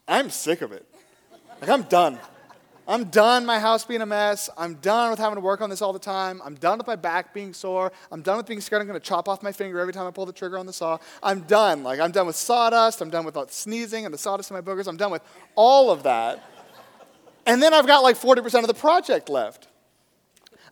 I'm 0.08 0.30
sick 0.30 0.62
of 0.62 0.72
it. 0.72 0.86
Like, 1.60 1.70
I'm 1.70 1.82
done. 1.82 2.18
I'm 2.90 3.04
done 3.04 3.46
my 3.46 3.60
house 3.60 3.84
being 3.84 4.00
a 4.00 4.06
mess. 4.06 4.50
I'm 4.58 4.74
done 4.74 5.10
with 5.10 5.20
having 5.20 5.36
to 5.36 5.40
work 5.40 5.60
on 5.60 5.70
this 5.70 5.80
all 5.80 5.92
the 5.92 6.00
time. 6.00 6.42
I'm 6.44 6.56
done 6.56 6.76
with 6.76 6.88
my 6.88 6.96
back 6.96 7.32
being 7.32 7.52
sore. 7.52 7.92
I'm 8.10 8.20
done 8.20 8.36
with 8.36 8.46
being 8.46 8.60
scared 8.60 8.82
I'm 8.82 8.88
going 8.88 8.98
to 8.98 9.06
chop 9.06 9.28
off 9.28 9.44
my 9.44 9.52
finger 9.52 9.78
every 9.78 9.92
time 9.92 10.08
I 10.08 10.10
pull 10.10 10.26
the 10.26 10.32
trigger 10.32 10.58
on 10.58 10.66
the 10.66 10.72
saw. 10.72 10.98
I'm 11.22 11.42
done. 11.42 11.84
Like, 11.84 12.00
I'm 12.00 12.10
done 12.10 12.26
with 12.26 12.34
sawdust. 12.34 13.00
I'm 13.00 13.08
done 13.08 13.24
with 13.24 13.38
sneezing 13.52 14.06
and 14.06 14.12
the 14.12 14.18
sawdust 14.18 14.50
in 14.50 14.56
my 14.56 14.60
boogers. 14.60 14.88
I'm 14.88 14.96
done 14.96 15.12
with 15.12 15.22
all 15.54 15.92
of 15.92 16.02
that. 16.02 16.42
And 17.46 17.62
then 17.62 17.72
I've 17.72 17.86
got 17.86 18.00
like 18.00 18.16
40% 18.16 18.62
of 18.62 18.66
the 18.66 18.74
project 18.74 19.28
left. 19.28 19.68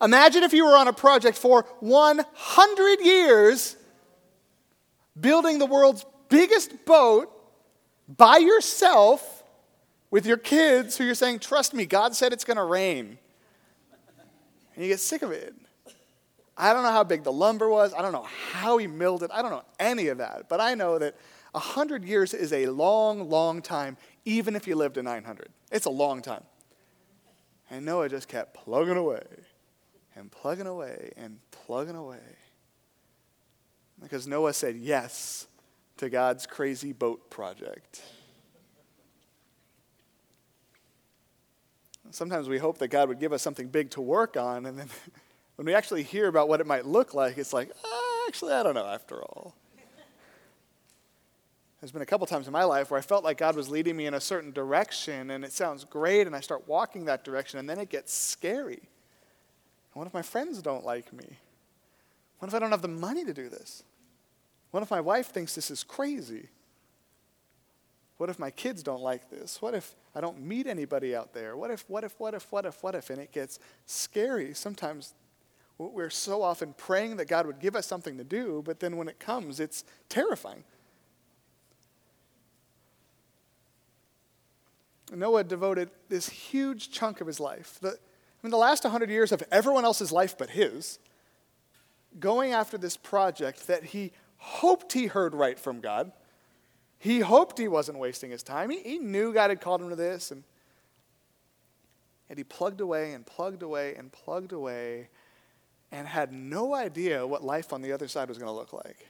Imagine 0.01 0.43
if 0.43 0.51
you 0.51 0.65
were 0.65 0.75
on 0.75 0.89
a 0.89 0.93
project 0.93 1.37
for 1.37 1.65
100 1.79 2.99
years 2.99 3.77
building 5.17 5.57
the 5.57 5.65
world's 5.65 6.05
biggest 6.27 6.85
boat 6.85 7.31
by 8.09 8.39
yourself 8.39 9.38
with 10.11 10.25
your 10.25 10.37
kids 10.37 10.97
who 10.97 11.03
you're 11.03 11.15
saying, 11.15 11.39
Trust 11.39 11.73
me, 11.73 11.85
God 11.85 12.15
said 12.15 12.33
it's 12.33 12.43
going 12.43 12.57
to 12.57 12.63
rain. 12.63 13.17
And 14.75 14.85
you 14.85 14.91
get 14.91 14.99
sick 14.99 15.21
of 15.21 15.31
it. 15.31 15.53
I 16.57 16.73
don't 16.73 16.83
know 16.83 16.91
how 16.91 17.03
big 17.03 17.23
the 17.23 17.31
lumber 17.31 17.69
was. 17.69 17.93
I 17.93 18.01
don't 18.01 18.11
know 18.11 18.27
how 18.51 18.77
he 18.77 18.87
milled 18.87 19.23
it. 19.23 19.31
I 19.33 19.41
don't 19.41 19.51
know 19.51 19.63
any 19.79 20.07
of 20.07 20.17
that. 20.17 20.49
But 20.49 20.59
I 20.59 20.75
know 20.75 20.99
that 20.99 21.15
100 21.51 22.03
years 22.03 22.33
is 22.33 22.51
a 22.51 22.67
long, 22.67 23.29
long 23.29 23.61
time, 23.61 23.97
even 24.25 24.55
if 24.55 24.67
you 24.67 24.75
lived 24.75 24.95
to 24.95 25.03
900. 25.03 25.49
It's 25.71 25.85
a 25.85 25.89
long 25.89 26.21
time. 26.21 26.43
And 27.71 27.85
Noah 27.85 28.09
just 28.09 28.27
kept 28.27 28.53
plugging 28.53 28.97
away 28.97 29.23
and 30.15 30.29
plugging 30.31 30.67
away 30.67 31.11
and 31.15 31.39
plugging 31.51 31.95
away. 31.95 32.17
Because 34.01 34.27
Noah 34.27 34.53
said 34.53 34.75
yes 34.75 35.47
to 35.97 36.09
God's 36.09 36.45
crazy 36.45 36.93
boat 36.93 37.29
project. 37.29 38.01
Sometimes 42.11 42.49
we 42.49 42.57
hope 42.57 42.77
that 42.79 42.87
God 42.87 43.09
would 43.09 43.19
give 43.19 43.33
us 43.33 43.41
something 43.41 43.67
big 43.67 43.91
to 43.91 44.01
work 44.01 44.35
on, 44.37 44.65
and 44.65 44.77
then 44.77 44.89
when 45.55 45.65
we 45.65 45.73
actually 45.73 46.03
hear 46.03 46.27
about 46.27 46.49
what 46.49 46.61
it 46.61 46.67
might 46.67 46.85
look 46.85 47.13
like, 47.13 47.37
it's 47.37 47.53
like, 47.53 47.71
ah, 47.85 48.25
actually, 48.27 48.53
I 48.53 48.63
don't 48.63 48.73
know 48.73 48.87
after 48.87 49.21
all. 49.21 49.55
There's 51.79 51.93
been 51.93 52.01
a 52.01 52.05
couple 52.05 52.27
times 52.27 52.45
in 52.45 52.51
my 52.51 52.65
life 52.65 52.91
where 52.91 52.97
I 52.97 53.01
felt 53.01 53.23
like 53.23 53.37
God 53.37 53.55
was 53.55 53.69
leading 53.69 53.95
me 53.95 54.05
in 54.05 54.13
a 54.13 54.19
certain 54.19 54.51
direction, 54.51 55.31
and 55.31 55.45
it 55.45 55.53
sounds 55.53 55.85
great, 55.85 56.27
and 56.27 56.35
I 56.35 56.41
start 56.41 56.67
walking 56.67 57.05
that 57.05 57.23
direction, 57.23 57.57
and 57.57 57.69
then 57.69 57.79
it 57.79 57.89
gets 57.89 58.13
scary. 58.13 58.81
What 59.93 60.05
if 60.05 60.13
my 60.13 60.21
friends 60.21 60.61
don't 60.61 60.85
like 60.85 61.13
me? 61.13 61.37
What 62.39 62.49
if 62.49 62.53
I 62.53 62.59
don't 62.59 62.71
have 62.71 62.81
the 62.81 62.89
money 62.89 63.23
to 63.23 63.33
do 63.33 63.49
this? 63.49 63.83
What 64.71 64.83
if 64.83 64.91
my 64.91 65.01
wife 65.01 65.27
thinks 65.27 65.55
this 65.55 65.71
is 65.71 65.83
crazy? 65.83 66.49
What 68.19 68.29
if 68.29 68.37
my 68.37 68.51
kids 68.51 68.83
don't 68.83 69.01
like 69.01 69.29
this? 69.29 69.61
What 69.61 69.73
if 69.73 69.95
I 70.13 70.19
don't 70.19 70.41
meet 70.41 70.67
anybody 70.67 71.15
out 71.15 71.33
there? 71.33 71.55
What 71.55 71.71
if, 71.71 71.85
what 71.87 72.03
if, 72.03 72.19
what 72.19 72.33
if, 72.33 72.51
what 72.51 72.65
if, 72.65 72.83
what 72.83 72.93
if? 72.93 73.09
And 73.09 73.17
it 73.17 73.31
gets 73.31 73.59
scary. 73.85 74.53
Sometimes 74.53 75.13
we're 75.77 76.09
so 76.09 76.43
often 76.43 76.73
praying 76.73 77.15
that 77.15 77.29
God 77.29 77.47
would 77.47 77.59
give 77.59 77.77
us 77.77 77.87
something 77.87 78.17
to 78.17 78.25
do, 78.25 78.61
but 78.65 78.81
then 78.81 78.97
when 78.97 79.07
it 79.07 79.19
comes, 79.19 79.61
it's 79.61 79.85
terrifying. 80.09 80.65
Noah 85.15 85.45
devoted 85.45 85.89
this 86.09 86.27
huge 86.27 86.91
chunk 86.91 87.21
of 87.21 87.27
his 87.27 87.39
life, 87.39 87.77
the, 87.79 87.91
I 87.91 87.93
mean, 88.43 88.51
the 88.51 88.57
last 88.57 88.83
100 88.83 89.09
years 89.09 89.31
of 89.31 89.41
everyone 89.49 89.85
else's 89.85 90.11
life 90.11 90.37
but 90.37 90.49
his, 90.49 90.99
going 92.19 92.51
after 92.51 92.77
this 92.77 92.97
project 92.97 93.67
that 93.67 93.85
he 93.85 94.11
hoped 94.35 94.91
he 94.91 95.07
heard 95.07 95.33
right 95.33 95.57
from 95.57 95.79
God 95.79 96.11
he 96.99 97.21
hoped 97.21 97.57
he 97.57 97.69
wasn't 97.69 97.97
wasting 97.97 98.29
his 98.29 98.43
time. 98.43 98.69
He, 98.69 98.81
he 98.81 98.99
knew 98.99 99.33
God 99.33 99.49
had 99.49 99.61
called 99.61 99.81
him 99.81 99.89
to 99.89 99.95
this. 99.95 100.31
And, 100.31 100.43
and 102.29 102.37
he 102.37 102.43
plugged 102.43 102.81
away 102.81 103.13
and 103.13 103.25
plugged 103.25 103.63
away 103.63 103.95
and 103.95 104.11
plugged 104.11 104.51
away 104.51 105.07
and 105.91 106.07
had 106.07 106.33
no 106.33 106.75
idea 106.75 107.25
what 107.25 107.43
life 107.43 107.71
on 107.71 107.81
the 107.81 107.93
other 107.93 108.07
side 108.07 108.27
was 108.27 108.37
going 108.37 108.49
to 108.49 108.53
look 108.53 108.73
like. 108.73 109.07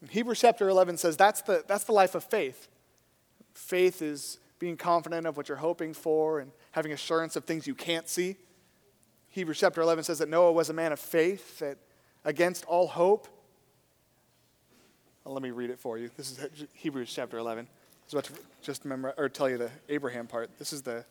And 0.00 0.08
Hebrews 0.08 0.40
chapter 0.40 0.68
11 0.68 0.98
says 0.98 1.16
that's 1.16 1.42
the, 1.42 1.64
that's 1.66 1.84
the 1.84 1.92
life 1.92 2.14
of 2.14 2.22
faith. 2.22 2.68
Faith 3.52 4.00
is 4.00 4.38
being 4.60 4.76
confident 4.76 5.26
of 5.26 5.36
what 5.36 5.48
you're 5.48 5.58
hoping 5.58 5.92
for 5.92 6.38
and 6.38 6.52
having 6.70 6.92
assurance 6.92 7.34
of 7.34 7.44
things 7.44 7.66
you 7.66 7.74
can't 7.74 8.08
see. 8.08 8.36
Hebrews 9.30 9.58
chapter 9.58 9.80
11 9.80 10.04
says 10.04 10.20
that 10.20 10.28
Noah 10.28 10.52
was 10.52 10.70
a 10.70 10.72
man 10.72 10.92
of 10.92 11.00
faith, 11.00 11.58
that 11.58 11.78
against 12.24 12.64
all 12.66 12.86
hope, 12.86 13.26
let 15.32 15.42
me 15.42 15.50
read 15.50 15.70
it 15.70 15.78
for 15.78 15.96
you. 15.96 16.10
This 16.16 16.30
is 16.30 16.66
Hebrews 16.74 17.12
chapter 17.12 17.38
11. 17.38 17.66
I 17.66 17.68
was 18.04 18.12
about 18.12 18.24
to 18.24 18.32
just 18.62 18.84
remember, 18.84 19.14
or 19.16 19.28
tell 19.28 19.48
you 19.48 19.56
the 19.56 19.70
Abraham 19.88 20.26
part. 20.26 20.50
This 20.58 20.72
is 20.72 20.82
the 20.82 21.04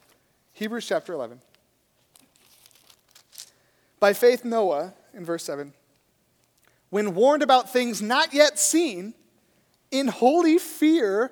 Hebrews 0.54 0.86
chapter 0.86 1.14
11. 1.14 1.42
By 4.00 4.14
faith, 4.14 4.46
Noah, 4.46 4.94
in 5.14 5.26
verse 5.26 5.44
7, 5.44 5.74
when 6.92 7.16
warned 7.16 7.42
about 7.42 7.74
things 7.74 8.02
not 8.02 8.34
yet 8.34 8.60
seen, 8.60 9.16
in 9.90 10.10
holy 10.10 10.60
fear, 10.60 11.32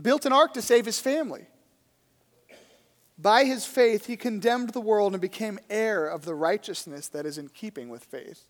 built 0.00 0.24
an 0.24 0.32
ark 0.32 0.54
to 0.54 0.62
save 0.62 0.86
his 0.86 0.98
family. 0.98 1.46
By 3.18 3.44
his 3.44 3.66
faith, 3.66 4.06
he 4.06 4.16
condemned 4.16 4.70
the 4.70 4.80
world 4.80 5.12
and 5.12 5.20
became 5.20 5.58
heir 5.68 6.06
of 6.06 6.24
the 6.24 6.34
righteousness 6.34 7.08
that 7.08 7.26
is 7.26 7.36
in 7.36 7.48
keeping 7.48 7.90
with 7.90 8.04
faith 8.04 8.44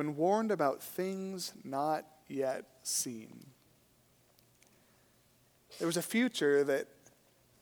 when 0.00 0.16
warned 0.16 0.50
about 0.50 0.82
things 0.82 1.52
not 1.62 2.06
yet 2.26 2.64
seen. 2.82 3.44
There 5.78 5.86
was 5.86 5.98
a 5.98 6.02
future 6.02 6.64
that 6.64 6.86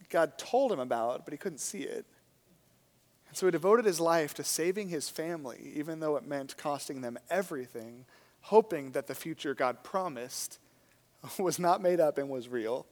God 0.09 0.39
told 0.39 0.71
him 0.71 0.79
about, 0.79 1.25
but 1.25 1.33
he 1.33 1.37
couldn't 1.37 1.59
see 1.59 1.81
it. 1.81 2.07
And 3.27 3.37
so 3.37 3.47
he 3.47 3.51
devoted 3.51 3.87
his 3.87 3.99
life 3.99 4.35
to 4.35 4.45
saving 4.45 4.89
his 4.89 5.09
family, 5.09 5.73
even 5.75 5.99
though 5.99 6.15
it 6.15 6.29
meant 6.29 6.57
costing 6.57 7.01
them 7.01 7.19
everything, 7.29 8.05
hoping 8.43 8.93
that 8.93 9.09
the 9.09 9.17
future 9.17 9.53
God 9.53 9.83
promised 9.83 10.61
was 11.41 11.59
not 11.59 11.83
made 11.83 11.99
up 11.99 12.19
and 12.19 12.29
was 12.29 12.47
real. 12.47 12.87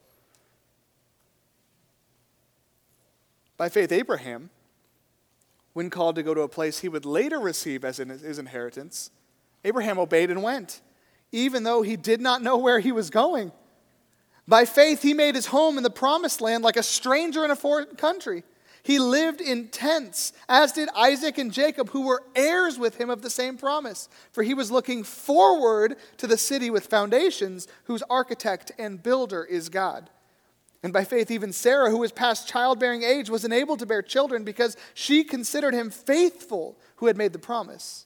By 3.57 3.69
faith, 3.69 3.93
Abraham, 3.93 4.51
when 5.73 5.89
called 5.89 6.17
to 6.17 6.25
go 6.25 6.35
to 6.35 6.41
a 6.41 6.49
place 6.49 6.81
he 6.81 6.89
would 6.89 7.07
later 7.07 7.39
receive 7.39 7.85
as 7.85 7.99
his 7.99 8.41
inheritance, 8.41 9.13
Abraham 9.67 9.99
obeyed 9.99 10.31
and 10.31 10.45
went, 10.45 10.81
even 11.33 11.65
though 11.65 11.83
he 11.83 11.97
did 11.97 12.21
not 12.21 12.41
know 12.41 12.57
where 12.57 12.79
he 12.79 12.93
was 12.93 13.11
going. 13.11 13.51
By 14.47 14.65
faith, 14.65 15.03
he 15.03 15.13
made 15.13 15.35
his 15.35 15.47
home 15.47 15.77
in 15.77 15.83
the 15.83 15.91
promised 15.91 16.41
land 16.41 16.63
like 16.63 16.77
a 16.77 16.85
stranger 16.85 17.45
in 17.45 17.51
a 17.51 17.57
foreign 17.57 17.97
country. 17.97 18.45
He 18.85 19.01
lived 19.01 19.41
in 19.41 19.67
tents, 19.67 20.33
as 20.49 20.71
did 20.71 20.89
Isaac 20.95 21.39
and 21.39 21.53
Jacob, 21.53 21.91
who 21.91 22.03
were 22.03 22.23
heirs 22.37 22.79
with 22.79 23.01
him 23.01 23.11
of 23.11 23.23
the 23.23 23.31
same 23.31 23.59
promise. 23.59 24.09
For 24.31 24.45
he 24.45 24.55
was 24.55 24.71
looking 24.71 25.03
forward 25.03 25.97
to 26.19 26.29
the 26.29 26.39
city 26.39 26.71
with 26.71 26.87
foundations, 26.87 27.67
whose 27.85 28.05
architect 28.09 28.71
and 28.79 29.03
builder 29.03 29.43
is 29.43 29.69
God. 29.69 30.09
And 30.85 30.93
by 30.93 31.03
faith, 31.03 31.33
even 31.33 31.53
Sarah, 31.53 31.91
who 31.91 31.99
was 31.99 32.13
past 32.13 32.47
childbearing 32.47 33.03
age, 33.03 33.29
was 33.29 33.45
enabled 33.45 33.81
to 33.81 33.87
bear 33.87 34.03
children 34.03 34.45
because 34.45 34.77
she 34.95 35.25
considered 35.25 35.75
him 35.75 35.91
faithful 35.91 36.79
who 36.97 37.07
had 37.07 37.17
made 37.17 37.33
the 37.33 37.41
promise. 37.41 38.06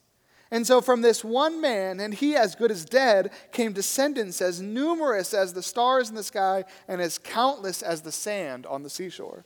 And 0.51 0.67
so, 0.67 0.81
from 0.81 1.03
this 1.03 1.23
one 1.23 1.61
man, 1.61 2.01
and 2.01 2.13
he 2.13 2.35
as 2.35 2.57
good 2.57 2.73
as 2.73 2.85
dead, 2.85 3.31
came 3.53 3.73
descendants 3.73 4.43
as 4.43 4.61
numerous 4.61 5.33
as 5.33 5.53
the 5.53 5.63
stars 5.63 6.09
in 6.09 6.17
the 6.17 6.25
sky 6.25 6.65
and 6.89 7.01
as 7.01 7.19
countless 7.19 7.83
as 7.83 8.03
the 8.03 8.11
sand 8.11 8.67
on 8.67 8.83
the 8.83 8.91
seashore. 8.91 9.45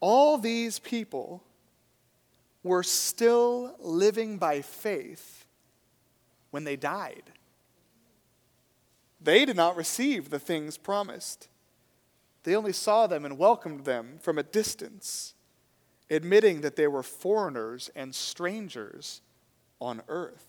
All 0.00 0.36
these 0.36 0.78
people 0.78 1.42
were 2.62 2.82
still 2.82 3.74
living 3.78 4.36
by 4.36 4.60
faith 4.60 5.46
when 6.50 6.64
they 6.64 6.76
died. 6.76 7.32
They 9.20 9.44
did 9.44 9.56
not 9.56 9.76
receive 9.76 10.28
the 10.28 10.38
things 10.38 10.76
promised, 10.76 11.48
they 12.44 12.54
only 12.54 12.72
saw 12.72 13.06
them 13.06 13.24
and 13.24 13.36
welcomed 13.36 13.84
them 13.84 14.18
from 14.20 14.38
a 14.38 14.42
distance 14.42 15.34
admitting 16.10 16.62
that 16.62 16.76
they 16.76 16.86
were 16.86 17.02
foreigners 17.02 17.90
and 17.94 18.14
strangers 18.14 19.20
on 19.80 20.02
earth. 20.08 20.44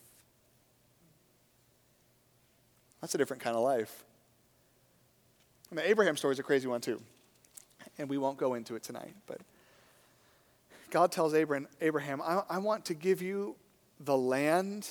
That's 3.02 3.16
a 3.16 3.18
different 3.18 3.42
kind 3.42 3.56
of 3.56 3.64
life. 3.64 4.04
And 5.70 5.78
the 5.78 5.88
Abraham 5.88 6.18
story 6.18 6.34
is 6.34 6.40
a 6.40 6.44
crazy 6.44 6.68
one, 6.68 6.82
too. 6.82 7.02
And 7.98 8.10
we 8.10 8.18
won't 8.18 8.38
go 8.38 8.56
into 8.56 8.76
it 8.76 8.84
tonight. 8.84 9.14
But 9.28 9.42
God 10.90 11.12
tells 11.12 11.34
Abraham, 11.34 11.68
Abraham 11.82 12.22
I, 12.22 12.44
I 12.50 12.58
want 12.58 12.86
to 12.86 12.94
give 12.94 13.22
you 13.22 13.56
the 14.00 14.18
land 14.18 14.90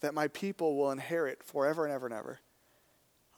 that 0.00 0.14
my 0.14 0.28
people 0.28 0.76
will 0.76 0.90
inherit 0.90 1.42
forever 1.42 1.84
and 1.84 1.94
ever 1.94 2.06
and 2.06 2.14
ever. 2.14 2.40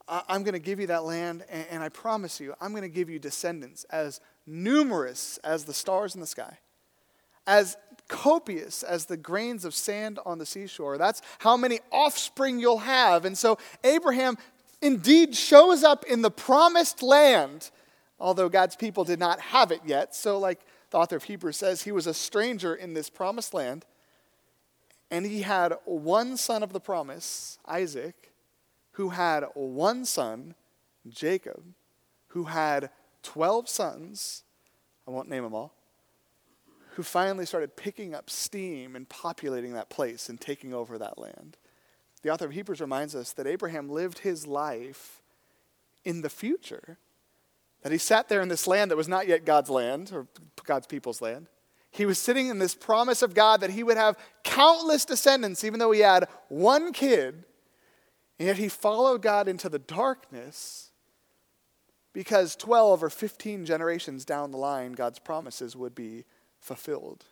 I, 0.09 0.23
I'm 0.29 0.43
going 0.43 0.55
to 0.55 0.61
give 0.61 0.81
you 0.81 0.87
that 0.88 1.05
land, 1.05 1.45
and, 1.51 1.67
and 1.71 1.83
I 1.83 1.88
promise 1.88 2.41
you, 2.41 2.55
I'm 2.61 2.71
going 2.71 2.83
to 2.83 2.88
give 2.88 3.11
you 3.11 3.19
descendants 3.19 3.85
as 3.85 4.21
numerous 4.47 5.38
as 5.45 5.64
the 5.64 5.75
stars 5.75 6.14
in 6.14 6.21
the 6.21 6.27
sky 6.27 6.59
as 7.48 7.78
copious 8.08 8.82
as 8.82 9.06
the 9.06 9.16
grains 9.16 9.64
of 9.64 9.74
sand 9.74 10.18
on 10.24 10.38
the 10.38 10.46
seashore. 10.46 10.98
That's 10.98 11.22
how 11.38 11.56
many 11.56 11.80
offspring 11.90 12.61
you'll 12.61 12.78
have. 12.78 13.24
And 13.24 13.37
so 13.37 13.58
Abraham 13.82 14.37
indeed 14.80 15.34
shows 15.34 15.82
up 15.82 16.04
in 16.04 16.22
the 16.22 16.30
promised 16.30 17.02
land, 17.02 17.70
although 18.20 18.48
God's 18.48 18.76
people 18.76 19.02
did 19.02 19.18
not 19.18 19.40
have 19.40 19.72
it 19.72 19.80
yet. 19.84 20.14
So, 20.14 20.38
like 20.38 20.61
the 20.90 20.98
author 20.98 21.16
of 21.16 21.24
Hebrews 21.24 21.56
says, 21.56 21.82
he 21.82 21.92
was 21.92 22.06
a 22.06 22.14
stranger 22.14 22.74
in 22.74 22.94
this 22.94 23.11
promised 23.11 23.54
land. 23.54 23.84
And 25.11 25.24
he 25.24 25.40
had 25.40 25.74
one 25.87 26.37
son 26.37 26.62
of 26.62 26.74
the 26.74 26.80
promise, 26.80 27.58
Isaac, 27.66 28.30
who 28.92 29.11
had 29.11 29.44
one 29.54 30.04
son, 30.04 30.54
Jacob, 31.08 31.62
who 32.28 32.44
had 32.44 32.90
12 33.22 33.70
sons. 33.70 34.42
I 35.06 35.11
won't 35.11 35.30
name 35.30 35.44
them 35.44 35.54
all 35.54 35.78
who 36.98 37.04
finally 37.04 37.46
started 37.46 37.76
picking 37.76 38.12
up 38.12 38.28
steam 38.28 38.96
and 38.96 39.08
populating 39.08 39.72
that 39.72 39.88
place 39.88 40.28
and 40.28 40.40
taking 40.40 40.74
over 40.74 40.98
that 40.98 41.16
land. 41.16 41.56
The 42.24 42.30
author 42.30 42.46
of 42.46 42.50
Hebrews 42.50 42.80
reminds 42.80 43.14
us 43.14 43.32
that 43.34 43.46
Abraham 43.46 43.88
lived 43.88 44.18
his 44.18 44.48
life 44.48 45.22
in 46.04 46.22
the 46.22 46.28
future, 46.28 46.98
that 47.82 47.92
he 47.92 47.98
sat 47.98 48.28
there 48.28 48.40
in 48.40 48.48
this 48.48 48.66
land 48.66 48.90
that 48.90 48.96
was 48.96 49.06
not 49.06 49.28
yet 49.28 49.44
God's 49.44 49.70
land 49.70 50.11
or 50.12 50.26
God's 50.64 50.88
people's 50.88 51.22
land. 51.22 51.46
He 51.92 52.04
was 52.04 52.18
sitting 52.18 52.48
in 52.48 52.58
this 52.58 52.74
promise 52.74 53.22
of 53.22 53.32
God 53.32 53.61
that 53.61 53.70
he 53.70 53.84
would 53.84 53.96
have 53.96 54.18
countless 54.42 55.04
descendants, 55.04 55.62
even 55.62 55.78
though 55.78 55.92
he 55.92 56.00
had 56.00 56.26
one 56.48 56.92
kid. 56.92 57.44
And 58.40 58.48
yet 58.48 58.56
he 58.56 58.68
followed 58.68 59.22
God 59.22 59.46
into 59.46 59.68
the 59.68 59.78
darkness 59.78 60.90
because 62.12 62.56
12 62.56 63.04
or 63.04 63.08
15 63.08 63.66
generations 63.66 64.24
down 64.24 64.50
the 64.50 64.58
line, 64.58 64.94
God's 64.94 65.20
promises 65.20 65.76
would 65.76 65.94
be 65.94 66.24
fulfilled. 66.61 67.25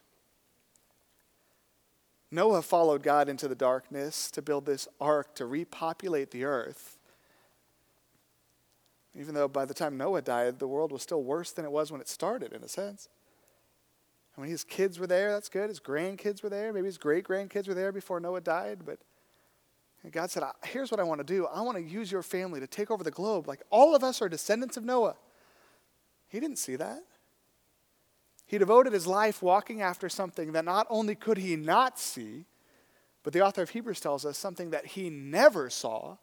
Noah 2.31 2.63
followed 2.63 3.03
God 3.03 3.29
into 3.29 3.49
the 3.49 3.55
darkness 3.55 4.31
to 4.33 4.43
build 4.43 4.67
this 4.67 4.89
ark 5.01 5.35
to 5.37 5.47
repopulate 5.47 6.31
the 6.31 6.45
earth. 6.45 6.99
Even 9.19 9.35
though 9.35 9.49
by 9.49 9.65
the 9.65 9.75
time 9.75 9.97
Noah 9.97 10.23
died, 10.23 10.59
the 10.59 10.69
world 10.69 10.93
was 10.93 11.03
still 11.03 11.23
worse 11.23 11.53
than 11.53 11.65
it 11.65 11.71
was 11.71 11.91
when 11.91 12.01
it 12.01 12.09
started, 12.09 12.53
in 12.53 12.63
a 12.63 12.69
sense. 12.69 13.09
I 14.37 14.41
mean, 14.41 14.51
his 14.51 14.65
kids 14.65 14.99
were 14.99 15.07
there, 15.07 15.33
that's 15.33 15.49
good. 15.49 15.71
His 15.71 15.81
grandkids 15.81 16.43
were 16.43 16.51
there. 16.51 16.73
Maybe 16.73 16.87
his 16.87 16.99
great 16.99 17.25
grandkids 17.25 17.69
were 17.69 17.75
there 17.75 17.93
before 17.93 18.21
Noah 18.21 18.43
died. 18.43 18.81
But 18.85 18.99
God 20.13 20.31
said, 20.31 20.43
Here's 20.65 20.91
what 20.91 21.01
I 21.01 21.05
want 21.05 21.21
to 21.21 21.25
do 21.25 21.47
I 21.47 21.63
want 21.63 21.79
to 21.79 21.83
use 21.83 22.13
your 22.13 22.23
family 22.23 22.61
to 22.61 22.67
take 22.67 22.91
over 22.91 23.03
the 23.03 23.11
globe. 23.11 23.49
Like 23.49 23.63
all 23.71 23.95
of 23.95 24.05
us 24.05 24.21
are 24.21 24.29
descendants 24.29 24.77
of 24.77 24.85
Noah. 24.85 25.17
He 26.29 26.39
didn't 26.39 26.59
see 26.59 26.77
that. 26.77 27.03
He 28.47 28.59
devoted 28.59 28.93
his 28.93 29.07
life 29.07 29.43
walking 29.43 29.83
after 29.83 30.09
something 30.09 30.53
that 30.53 30.65
not 30.65 30.87
only 30.89 31.17
could 31.17 31.39
he 31.39 31.57
not 31.57 31.99
see, 31.99 32.47
but 33.25 33.33
the 33.33 33.41
author 33.41 33.63
of 33.63 33.71
Hebrews 33.71 34.01
tells 34.01 34.25
us 34.25 34.39
something 34.39 34.71
that 34.71 34.87
he 34.87 35.11
never 35.11 35.69
saw 35.69 36.17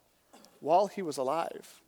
while 0.60 0.86
he 0.86 1.02
was 1.02 1.18
alive. 1.18 1.82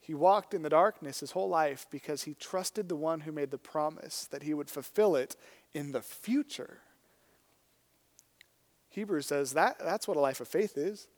He 0.00 0.14
walked 0.14 0.54
in 0.54 0.62
the 0.62 0.68
darkness 0.68 1.20
his 1.20 1.32
whole 1.32 1.48
life 1.48 1.86
because 1.90 2.22
he 2.22 2.34
trusted 2.34 2.88
the 2.88 2.96
one 2.96 3.20
who 3.20 3.32
made 3.32 3.50
the 3.50 3.58
promise 3.58 4.26
that 4.30 4.44
he 4.44 4.54
would 4.54 4.70
fulfill 4.70 5.16
it 5.16 5.36
in 5.74 5.90
the 5.92 6.02
future. 6.02 6.78
Hebrews 8.90 9.26
says 9.26 9.52
that 9.52 9.78
that's 9.78 10.06
what 10.06 10.16
a 10.16 10.20
life 10.20 10.40
of 10.40 10.48
faith 10.48 10.76
is. 10.76 11.08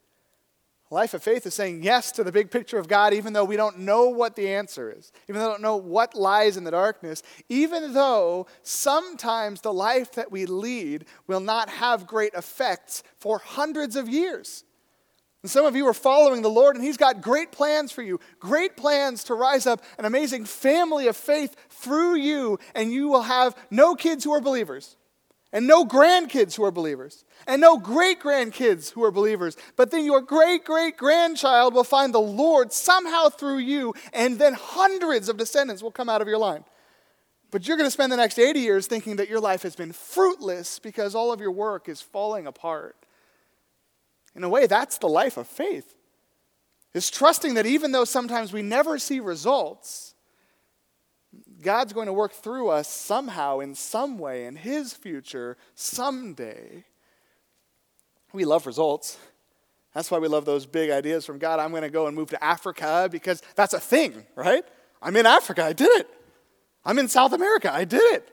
Life 0.92 1.14
of 1.14 1.22
faith 1.22 1.46
is 1.46 1.54
saying 1.54 1.82
yes 1.82 2.12
to 2.12 2.22
the 2.22 2.30
big 2.30 2.50
picture 2.50 2.76
of 2.76 2.86
God, 2.86 3.14
even 3.14 3.32
though 3.32 3.46
we 3.46 3.56
don't 3.56 3.78
know 3.78 4.10
what 4.10 4.36
the 4.36 4.50
answer 4.50 4.94
is, 4.94 5.10
even 5.26 5.40
though 5.40 5.46
we 5.46 5.52
don't 5.54 5.62
know 5.62 5.76
what 5.78 6.14
lies 6.14 6.58
in 6.58 6.64
the 6.64 6.70
darkness, 6.70 7.22
even 7.48 7.94
though 7.94 8.46
sometimes 8.62 9.62
the 9.62 9.72
life 9.72 10.12
that 10.12 10.30
we 10.30 10.44
lead 10.44 11.06
will 11.26 11.40
not 11.40 11.70
have 11.70 12.06
great 12.06 12.34
effects 12.34 13.02
for 13.16 13.38
hundreds 13.38 13.96
of 13.96 14.06
years. 14.06 14.64
And 15.42 15.50
some 15.50 15.64
of 15.64 15.74
you 15.74 15.86
are 15.86 15.94
following 15.94 16.42
the 16.42 16.50
Lord, 16.50 16.76
and 16.76 16.84
He's 16.84 16.98
got 16.98 17.22
great 17.22 17.52
plans 17.52 17.90
for 17.90 18.02
you, 18.02 18.20
great 18.38 18.76
plans 18.76 19.24
to 19.24 19.34
rise 19.34 19.66
up 19.66 19.82
an 19.96 20.04
amazing 20.04 20.44
family 20.44 21.06
of 21.06 21.16
faith 21.16 21.56
through 21.70 22.16
you, 22.16 22.58
and 22.74 22.92
you 22.92 23.08
will 23.08 23.22
have 23.22 23.56
no 23.70 23.94
kids 23.94 24.24
who 24.24 24.34
are 24.34 24.42
believers 24.42 24.98
and 25.52 25.66
no 25.66 25.84
grandkids 25.84 26.56
who 26.56 26.64
are 26.64 26.70
believers, 26.70 27.24
and 27.46 27.60
no 27.60 27.76
great 27.76 28.20
grandkids 28.20 28.90
who 28.90 29.04
are 29.04 29.10
believers. 29.10 29.56
But 29.76 29.90
then 29.90 30.04
your 30.04 30.22
great 30.22 30.64
great 30.64 30.96
grandchild 30.96 31.74
will 31.74 31.84
find 31.84 32.14
the 32.14 32.20
Lord 32.20 32.72
somehow 32.72 33.28
through 33.28 33.58
you, 33.58 33.94
and 34.12 34.38
then 34.38 34.54
hundreds 34.54 35.28
of 35.28 35.36
descendants 35.36 35.82
will 35.82 35.90
come 35.90 36.08
out 36.08 36.22
of 36.22 36.28
your 36.28 36.38
line. 36.38 36.64
But 37.50 37.68
you're 37.68 37.76
going 37.76 37.86
to 37.86 37.90
spend 37.92 38.10
the 38.10 38.16
next 38.16 38.38
80 38.38 38.60
years 38.60 38.86
thinking 38.86 39.16
that 39.16 39.28
your 39.28 39.40
life 39.40 39.62
has 39.62 39.76
been 39.76 39.92
fruitless 39.92 40.78
because 40.78 41.14
all 41.14 41.32
of 41.32 41.40
your 41.40 41.50
work 41.50 41.86
is 41.86 42.00
falling 42.00 42.46
apart. 42.46 42.96
In 44.34 44.42
a 44.42 44.48
way, 44.48 44.66
that's 44.66 44.96
the 44.96 45.08
life 45.08 45.36
of 45.36 45.46
faith. 45.46 45.94
Is 46.94 47.10
trusting 47.10 47.54
that 47.54 47.66
even 47.66 47.92
though 47.92 48.04
sometimes 48.04 48.54
we 48.54 48.62
never 48.62 48.98
see 48.98 49.20
results, 49.20 50.14
God's 51.62 51.92
going 51.92 52.06
to 52.06 52.12
work 52.12 52.32
through 52.32 52.68
us 52.68 52.88
somehow, 52.88 53.60
in 53.60 53.74
some 53.74 54.18
way, 54.18 54.46
in 54.46 54.56
His 54.56 54.92
future, 54.92 55.56
someday. 55.74 56.84
We 58.32 58.44
love 58.44 58.66
results. 58.66 59.18
That's 59.94 60.10
why 60.10 60.18
we 60.18 60.28
love 60.28 60.44
those 60.44 60.66
big 60.66 60.90
ideas 60.90 61.26
from 61.26 61.38
God. 61.38 61.60
I'm 61.60 61.70
going 61.70 61.82
to 61.82 61.90
go 61.90 62.06
and 62.06 62.16
move 62.16 62.30
to 62.30 62.42
Africa 62.42 63.08
because 63.10 63.42
that's 63.54 63.74
a 63.74 63.80
thing, 63.80 64.24
right? 64.34 64.64
I'm 65.00 65.16
in 65.16 65.26
Africa. 65.26 65.64
I 65.64 65.72
did 65.72 65.90
it. 66.00 66.08
I'm 66.84 66.98
in 66.98 67.08
South 67.08 67.32
America. 67.32 67.72
I 67.72 67.84
did 67.84 68.02
it. 68.14 68.28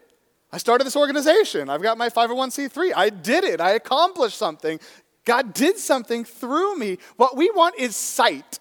I 0.51 0.57
started 0.57 0.85
this 0.85 0.95
organization. 0.95 1.69
I've 1.69 1.81
got 1.81 1.97
my 1.97 2.09
501c3. 2.09 2.93
I 2.95 3.09
did 3.09 3.43
it. 3.43 3.61
I 3.61 3.71
accomplished 3.71 4.37
something. 4.37 4.79
God 5.25 5.53
did 5.53 5.77
something 5.77 6.23
through 6.23 6.77
me. 6.77 6.97
What 7.17 7.37
we 7.37 7.51
want 7.51 7.75
is 7.77 7.95
sight. 7.95 8.59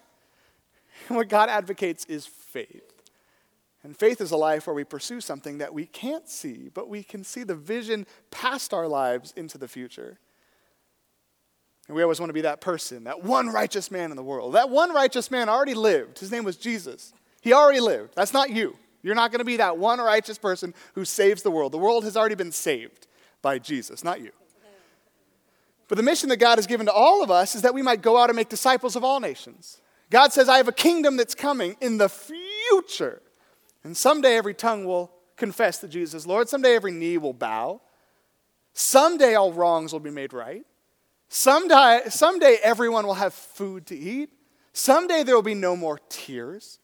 And 1.07 1.17
what 1.17 1.29
God 1.29 1.49
advocates 1.49 2.05
is 2.05 2.27
faith. 2.27 2.88
And 3.83 3.95
faith 3.95 4.19
is 4.19 4.31
a 4.31 4.37
life 4.37 4.67
where 4.67 4.73
we 4.73 4.83
pursue 4.83 5.21
something 5.21 5.59
that 5.59 5.73
we 5.73 5.85
can't 5.85 6.27
see, 6.27 6.69
but 6.73 6.89
we 6.89 7.01
can 7.01 7.23
see 7.23 7.43
the 7.43 7.55
vision 7.55 8.05
past 8.29 8.73
our 8.73 8.87
lives 8.87 9.33
into 9.37 9.57
the 9.57 9.67
future. 9.67 10.19
And 11.87 11.95
we 11.95 12.03
always 12.03 12.19
want 12.19 12.29
to 12.29 12.33
be 12.33 12.41
that 12.41 12.61
person, 12.61 13.05
that 13.05 13.23
one 13.23 13.47
righteous 13.47 13.89
man 13.89 14.11
in 14.11 14.17
the 14.17 14.23
world. 14.23 14.53
That 14.53 14.69
one 14.69 14.93
righteous 14.93 15.31
man 15.31 15.49
already 15.49 15.73
lived. 15.73 16.19
His 16.19 16.31
name 16.31 16.43
was 16.43 16.57
Jesus. 16.57 17.13
He 17.41 17.53
already 17.53 17.79
lived. 17.79 18.13
That's 18.15 18.33
not 18.33 18.49
you. 18.49 18.75
You're 19.01 19.15
not 19.15 19.31
going 19.31 19.39
to 19.39 19.45
be 19.45 19.57
that 19.57 19.77
one 19.77 19.99
righteous 19.99 20.37
person 20.37 20.73
who 20.93 21.05
saves 21.05 21.41
the 21.41 21.49
world. 21.49 21.71
The 21.71 21.77
world 21.77 22.03
has 22.03 22.17
already 22.17 22.35
been 22.35 22.51
saved 22.51 23.07
by 23.41 23.59
Jesus, 23.59 24.03
not 24.03 24.21
you. 24.21 24.31
But 25.87 25.95
the 25.95 26.03
mission 26.03 26.29
that 26.29 26.37
God 26.37 26.57
has 26.57 26.67
given 26.67 26.85
to 26.85 26.91
all 26.91 27.23
of 27.23 27.31
us 27.31 27.55
is 27.55 27.63
that 27.63 27.73
we 27.73 27.81
might 27.81 28.01
go 28.01 28.17
out 28.17 28.29
and 28.29 28.35
make 28.35 28.49
disciples 28.49 28.95
of 28.95 29.03
all 29.03 29.19
nations. 29.19 29.81
God 30.11 30.31
says, 30.31 30.47
I 30.47 30.57
have 30.57 30.67
a 30.67 30.73
kingdom 30.73 31.17
that's 31.17 31.33
coming 31.33 31.75
in 31.81 31.97
the 31.97 32.09
future. 32.09 33.21
And 33.83 33.95
someday 33.95 34.35
every 34.35 34.53
tongue 34.53 34.85
will 34.85 35.11
confess 35.37 35.79
that 35.79 35.89
Jesus 35.89 36.23
is 36.23 36.27
Lord. 36.27 36.49
Someday 36.49 36.75
every 36.75 36.91
knee 36.91 37.17
will 37.17 37.33
bow. 37.33 37.81
Someday 38.73 39.35
all 39.35 39.53
wrongs 39.53 39.93
will 39.93 39.99
be 39.99 40.11
made 40.11 40.33
right. 40.33 40.65
Someday, 41.29 42.01
someday 42.09 42.57
everyone 42.63 43.05
will 43.05 43.13
have 43.13 43.33
food 43.33 43.85
to 43.87 43.95
eat. 43.95 44.31
Someday 44.73 45.23
there 45.23 45.35
will 45.35 45.41
be 45.41 45.53
no 45.53 45.75
more 45.75 45.99
tears. 46.09 46.79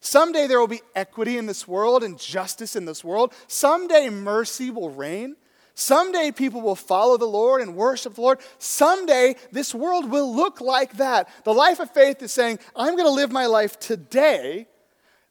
Someday 0.00 0.46
there 0.46 0.58
will 0.58 0.66
be 0.66 0.80
equity 0.94 1.36
in 1.36 1.46
this 1.46 1.68
world 1.68 2.02
and 2.02 2.18
justice 2.18 2.74
in 2.74 2.86
this 2.86 3.04
world. 3.04 3.34
Someday 3.46 4.08
mercy 4.08 4.70
will 4.70 4.90
reign. 4.90 5.36
Someday 5.74 6.30
people 6.30 6.62
will 6.62 6.76
follow 6.76 7.16
the 7.16 7.26
Lord 7.26 7.60
and 7.60 7.76
worship 7.76 8.14
the 8.14 8.20
Lord. 8.22 8.40
Someday 8.58 9.36
this 9.52 9.74
world 9.74 10.10
will 10.10 10.34
look 10.34 10.60
like 10.60 10.94
that. 10.94 11.28
The 11.44 11.54
life 11.54 11.80
of 11.80 11.90
faith 11.90 12.22
is 12.22 12.32
saying, 12.32 12.58
I'm 12.74 12.96
going 12.96 13.06
to 13.06 13.12
live 13.12 13.30
my 13.30 13.46
life 13.46 13.78
today 13.78 14.66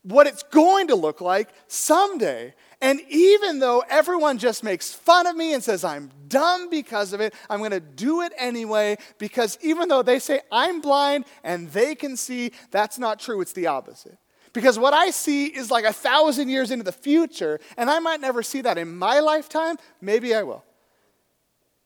what 0.03 0.27
it's 0.27 0.43
going 0.43 0.88
to 0.88 0.95
look 0.95 1.21
like 1.21 1.49
someday. 1.67 2.53
And 2.81 3.01
even 3.09 3.59
though 3.59 3.83
everyone 3.89 4.38
just 4.38 4.63
makes 4.63 4.93
fun 4.93 5.27
of 5.27 5.35
me 5.35 5.53
and 5.53 5.62
says 5.62 5.83
I'm 5.83 6.09
dumb 6.27 6.69
because 6.69 7.12
of 7.12 7.19
it, 7.19 7.33
I'm 7.49 7.59
going 7.59 7.71
to 7.71 7.79
do 7.81 8.21
it 8.21 8.31
anyway 8.38 8.97
because 9.17 9.57
even 9.62 9.89
though 9.89 10.01
they 10.01 10.19
say 10.19 10.41
I'm 10.51 10.79
blind 10.79 11.25
and 11.43 11.69
they 11.71 11.95
can 11.95 12.15
see, 12.15 12.51
that's 12.71 12.97
not 12.97 13.19
true. 13.19 13.41
It's 13.41 13.53
the 13.53 13.67
opposite. 13.67 14.17
Because 14.53 14.79
what 14.79 14.93
I 14.93 15.12
see 15.12 15.47
is 15.47 15.69
like 15.69 15.85
a 15.85 15.93
thousand 15.93 16.49
years 16.49 16.71
into 16.71 16.83
the 16.83 16.91
future, 16.91 17.59
and 17.77 17.88
I 17.88 17.99
might 17.99 18.19
never 18.19 18.41
see 18.41 18.62
that 18.62 18.79
in 18.79 18.97
my 18.97 19.19
lifetime. 19.19 19.77
Maybe 20.01 20.33
I 20.33 20.41
will. 20.41 20.63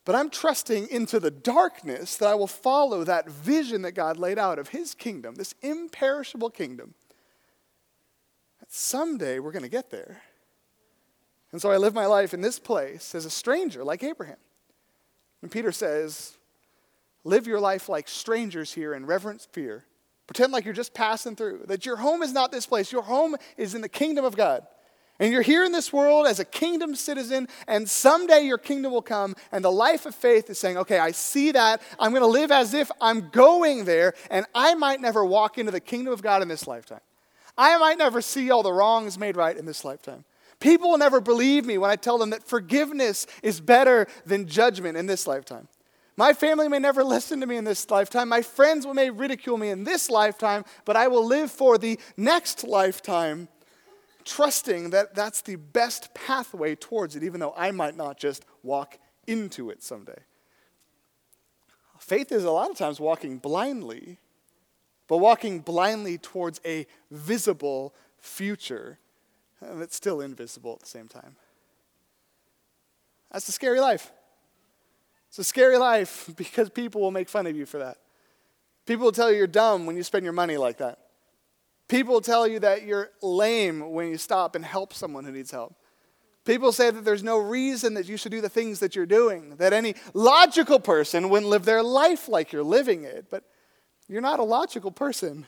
But 0.06 0.16
I'm 0.16 0.30
trusting 0.30 0.88
into 0.90 1.20
the 1.20 1.32
darkness 1.32 2.16
that 2.18 2.28
I 2.28 2.36
will 2.36 2.48
follow 2.48 3.04
that 3.04 3.30
vision 3.30 3.82
that 3.82 3.94
God 3.94 4.18
laid 4.18 4.38
out 4.38 4.60
of 4.60 4.70
His 4.70 4.94
kingdom, 4.94 5.36
this 5.36 5.56
imperishable 5.62 6.52
kingdom 6.52 6.94
someday 8.74 9.40
we're 9.40 9.52
going 9.52 9.64
to 9.64 9.70
get 9.70 9.92
there. 9.92 10.22
And 11.52 11.62
so 11.62 11.70
I 11.70 11.78
live 11.78 11.94
my 11.94 12.08
life 12.08 12.34
in 12.34 12.42
this 12.42 12.58
place 12.58 13.14
as 13.14 13.26
a 13.26 13.30
stranger, 13.30 13.84
like 13.84 14.02
Abraham. 14.02 14.38
And 15.42 15.52
Peter 15.52 15.72
says, 15.72 16.38
Live 17.24 17.48
your 17.48 17.60
life 17.60 17.88
like 17.88 18.10
strangers 18.10 18.74
here 18.74 18.94
in 18.94 19.06
reverent 19.06 19.48
fear. 19.52 19.86
Pretend 20.28 20.52
like 20.52 20.66
you're 20.66 20.74
just 20.74 20.94
passing 20.94 21.36
through, 21.36 21.66
that 21.68 21.86
your 21.86 21.98
home 21.98 22.22
is 22.22 22.34
not 22.34 22.52
this 22.52 22.66
place. 22.66 22.92
Your 22.92 23.04
home 23.04 23.36
is 23.56 23.76
in 23.76 23.82
the 23.82 23.90
kingdom 23.90 24.26
of 24.26 24.36
God. 24.36 24.66
And 25.20 25.32
you're 25.32 25.44
here 25.44 25.64
in 25.64 25.72
this 25.72 25.94
world 25.94 26.26
as 26.26 26.40
a 26.40 26.46
kingdom 26.46 26.96
citizen, 26.96 27.48
and 27.68 27.88
someday 27.88 28.42
your 28.42 28.58
kingdom 28.58 28.92
will 28.92 29.04
come. 29.04 29.36
And 29.52 29.64
the 29.64 29.72
life 29.72 30.06
of 30.06 30.16
faith 30.16 30.50
is 30.50 30.58
saying, 30.58 30.78
okay, 30.78 30.98
I 30.98 31.12
see 31.12 31.52
that. 31.52 31.82
I'm 32.00 32.12
going 32.12 32.24
to 32.24 32.28
live 32.28 32.52
as 32.52 32.74
if 32.74 32.92
I'm 33.00 33.30
going 33.30 33.86
there, 33.86 34.16
and 34.32 34.46
I 34.56 34.74
might 34.74 35.00
never 35.00 35.24
walk 35.24 35.58
into 35.58 35.72
the 35.72 35.80
kingdom 35.80 36.12
of 36.12 36.24
God 36.24 36.42
in 36.42 36.48
this 36.48 36.68
lifetime. 36.68 37.00
I 37.58 37.78
might 37.78 37.98
never 37.98 38.22
see 38.22 38.50
all 38.50 38.64
the 38.64 38.74
wrongs 38.74 39.18
made 39.18 39.38
right 39.38 39.56
in 39.56 39.66
this 39.66 39.86
lifetime. 39.86 40.26
People 40.60 40.92
will 40.92 40.98
never 40.98 41.20
believe 41.20 41.66
me 41.66 41.78
when 41.78 41.92
I 41.92 41.96
tell 41.96 42.18
them 42.18 42.30
that 42.30 42.48
forgiveness 42.48 43.28
is 43.42 43.60
better 43.60 44.08
than 44.26 44.48
judgment 44.48 44.98
in 44.98 45.06
this 45.06 45.28
lifetime. 45.28 45.68
My 46.16 46.34
family 46.34 46.68
may 46.68 46.80
never 46.80 47.04
listen 47.04 47.40
to 47.42 47.48
me 47.48 47.58
in 47.58 47.64
this 47.64 47.90
lifetime. 47.90 48.30
My 48.30 48.42
friends 48.42 48.88
may 48.88 49.10
ridicule 49.10 49.58
me 49.58 49.70
in 49.70 49.84
this 49.84 50.10
lifetime, 50.10 50.64
but 50.86 50.96
I 50.96 51.08
will 51.08 51.26
live 51.26 51.52
for 51.52 51.78
the 51.78 52.00
next 52.18 52.64
lifetime 52.64 53.48
trusting 54.26 54.92
that 54.92 55.14
that's 55.14 55.42
the 55.42 55.58
best 55.58 56.14
pathway 56.14 56.76
towards 56.76 57.16
it, 57.16 57.24
even 57.24 57.40
though 57.40 57.54
I 57.58 57.72
might 57.72 57.98
not 57.98 58.18
just 58.18 58.46
walk 58.62 58.98
into 59.28 59.70
it 59.70 59.84
someday. 59.84 60.20
Faith 62.00 62.32
is 62.32 62.44
a 62.44 62.52
lot 62.52 62.70
of 62.70 62.78
times 62.78 63.00
walking 63.00 63.38
blindly, 63.38 64.20
but 65.08 65.18
walking 65.18 65.60
blindly 65.60 66.18
towards 66.18 66.62
a 66.66 66.88
visible 67.12 67.94
future 68.18 69.00
uh, 69.62 69.76
that's 69.76 69.96
still 69.96 70.22
invisible 70.22 70.74
at 70.74 70.80
the 70.80 70.88
same 70.88 71.08
time. 71.08 71.36
That's 73.32 73.48
a 73.48 73.52
scary 73.52 73.80
life. 73.80 74.12
It's 75.30 75.40
a 75.40 75.44
scary 75.44 75.78
life 75.78 76.30
because 76.38 76.70
people 76.70 77.02
will 77.02 77.12
make 77.12 77.30
fun 77.30 77.48
of 77.48 77.56
you 77.56 77.66
for 77.66 77.80
that. 77.80 77.98
People 78.86 79.06
will 79.06 79.12
tell 79.12 79.32
you 79.32 79.38
you're 79.38 79.48
dumb 79.48 79.86
when 79.86 79.96
you 79.96 80.04
spend 80.04 80.24
your 80.24 80.34
money 80.34 80.58
like 80.58 80.78
that. 80.78 81.00
People 81.88 82.16
will 82.16 82.22
tell 82.22 82.48
you 82.48 82.60
that 82.60 82.84
you're 82.84 83.12
lame 83.22 83.92
when 83.92 84.10
you 84.10 84.18
stop 84.18 84.56
and 84.56 84.64
help 84.64 84.94
someone 84.94 85.26
who 85.26 85.32
needs 85.32 85.52
help. 85.52 85.76
People 86.46 86.72
say 86.74 86.90
that 86.90 87.06
there's 87.06 87.24
no 87.24 87.38
reason 87.38 87.94
that 87.94 88.08
you 88.08 88.18
should 88.18 88.32
do 88.32 88.42
the 88.42 88.50
things 88.50 88.80
that 88.80 88.96
you're 88.96 89.06
doing, 89.06 89.56
that 89.58 89.72
any 89.72 89.96
logical 90.14 90.80
person 90.80 91.30
wouldn't 91.30 91.50
live 91.50 91.64
their 91.64 91.82
life 91.82 92.28
like 92.28 92.52
you're 92.52 92.64
living 92.64 93.04
it. 93.04 93.28
But 93.30 93.46
you're 94.08 94.22
not 94.22 94.40
a 94.40 94.44
logical 94.44 94.92
person. 94.92 95.46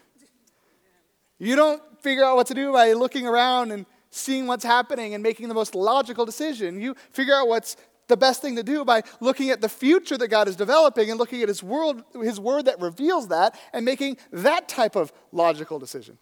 You 1.38 1.56
don't 1.56 1.82
figure 2.02 2.24
out 2.24 2.36
what 2.36 2.48
to 2.48 2.54
do 2.54 2.72
by 2.72 2.94
looking 2.94 3.28
around 3.28 3.72
and 3.72 3.86
seeing 4.10 4.48
what's 4.48 4.64
happening 4.64 5.14
and 5.14 5.22
making 5.22 5.50
the 5.50 5.54
most 5.54 5.76
logical 5.76 6.26
decision. 6.26 6.80
You 6.80 6.96
figure 7.12 7.36
out 7.36 7.48
what's 7.48 7.76
the 8.08 8.16
best 8.16 8.42
thing 8.42 8.56
to 8.56 8.64
do 8.64 8.86
by 8.86 9.04
looking 9.20 9.50
at 9.50 9.62
the 9.62 9.70
future 9.70 10.18
that 10.18 10.28
God 10.28 10.48
is 10.48 10.56
developing 10.56 11.10
and 11.10 11.20
looking 11.20 11.42
at 11.42 11.50
His 11.50 11.62
word, 11.62 12.04
His 12.14 12.40
word 12.40 12.66
that 12.66 12.80
reveals 12.80 13.28
that 13.30 13.60
and 13.74 13.84
making 13.84 14.18
that 14.32 14.70
type 14.70 14.96
of 14.96 15.12
logical 15.32 15.80
decision. 15.80 16.18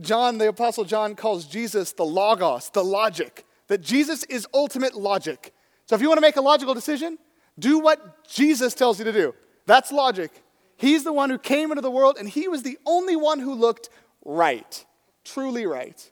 John, 0.00 0.38
the 0.38 0.48
Apostle 0.48 0.84
John, 0.84 1.14
calls 1.14 1.46
Jesus 1.46 1.92
the 1.92 2.04
Logos, 2.04 2.70
the 2.70 2.84
logic, 2.84 3.46
that 3.68 3.80
Jesus 3.80 4.24
is 4.24 4.46
ultimate 4.52 4.94
logic. 4.94 5.54
So 5.86 5.94
if 5.94 6.02
you 6.02 6.08
want 6.08 6.18
to 6.18 6.22
make 6.22 6.36
a 6.36 6.40
logical 6.40 6.74
decision, 6.74 7.18
do 7.58 7.78
what 7.78 8.28
Jesus 8.28 8.74
tells 8.74 8.98
you 8.98 9.04
to 9.04 9.12
do. 9.12 9.34
That's 9.66 9.92
logic. 9.92 10.30
He's 10.76 11.04
the 11.04 11.12
one 11.12 11.30
who 11.30 11.38
came 11.38 11.70
into 11.70 11.80
the 11.80 11.90
world, 11.90 12.16
and 12.18 12.28
he 12.28 12.48
was 12.48 12.62
the 12.62 12.78
only 12.84 13.16
one 13.16 13.38
who 13.38 13.54
looked 13.54 13.88
right, 14.24 14.84
truly 15.24 15.66
right. 15.66 16.10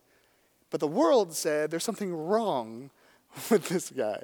But 0.70 0.80
the 0.80 0.88
world 0.88 1.34
said 1.34 1.70
there's 1.70 1.84
something 1.84 2.14
wrong 2.14 2.90
with 3.50 3.68
this 3.68 3.90
guy. 3.90 4.22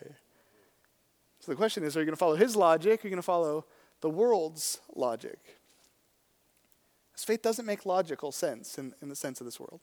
So 1.41 1.53
the 1.53 1.57
question 1.57 1.85
is 1.85 1.97
are 1.97 2.01
you 2.01 2.07
going 2.07 2.13
to 2.13 2.19
follow 2.19 2.37
his 2.37 2.57
logic 2.57 3.01
or 3.01 3.07
are 3.07 3.09
you 3.09 3.11
going 3.11 3.17
to 3.17 3.23
follow 3.23 3.65
the 4.01 4.11
world's 4.11 4.81
logic? 4.95 5.39
Because 7.13 7.25
faith 7.25 7.43
doesn't 7.43 7.67
make 7.67 7.87
logical 7.87 8.33
sense 8.33 8.79
in, 8.79 8.95
in 9.03 9.09
the 9.09 9.17
sense 9.17 9.41
of 9.41 9.47
this 9.47 9.59
world. 9.59 9.81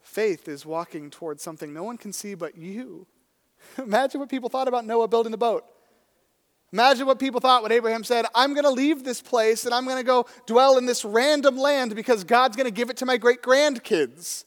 Faith 0.00 0.48
is 0.48 0.66
walking 0.66 1.10
towards 1.10 1.42
something 1.42 1.72
no 1.72 1.84
one 1.84 1.96
can 1.96 2.12
see 2.12 2.34
but 2.34 2.56
you. 2.56 3.06
Imagine 3.78 4.20
what 4.20 4.28
people 4.28 4.48
thought 4.48 4.68
about 4.68 4.84
Noah 4.84 5.08
building 5.08 5.32
the 5.32 5.38
boat. 5.38 5.64
Imagine 6.72 7.06
what 7.06 7.18
people 7.18 7.38
thought 7.38 7.62
when 7.62 7.70
Abraham 7.70 8.02
said, 8.02 8.24
I'm 8.34 8.54
going 8.54 8.64
to 8.64 8.70
leave 8.70 9.04
this 9.04 9.20
place 9.20 9.66
and 9.66 9.74
I'm 9.74 9.84
going 9.84 9.98
to 9.98 10.02
go 10.02 10.26
dwell 10.46 10.78
in 10.78 10.86
this 10.86 11.04
random 11.04 11.58
land 11.58 11.94
because 11.94 12.24
God's 12.24 12.56
going 12.56 12.66
to 12.66 12.72
give 12.72 12.88
it 12.88 12.96
to 12.98 13.06
my 13.06 13.18
great 13.18 13.42
grandkids. 13.42 14.44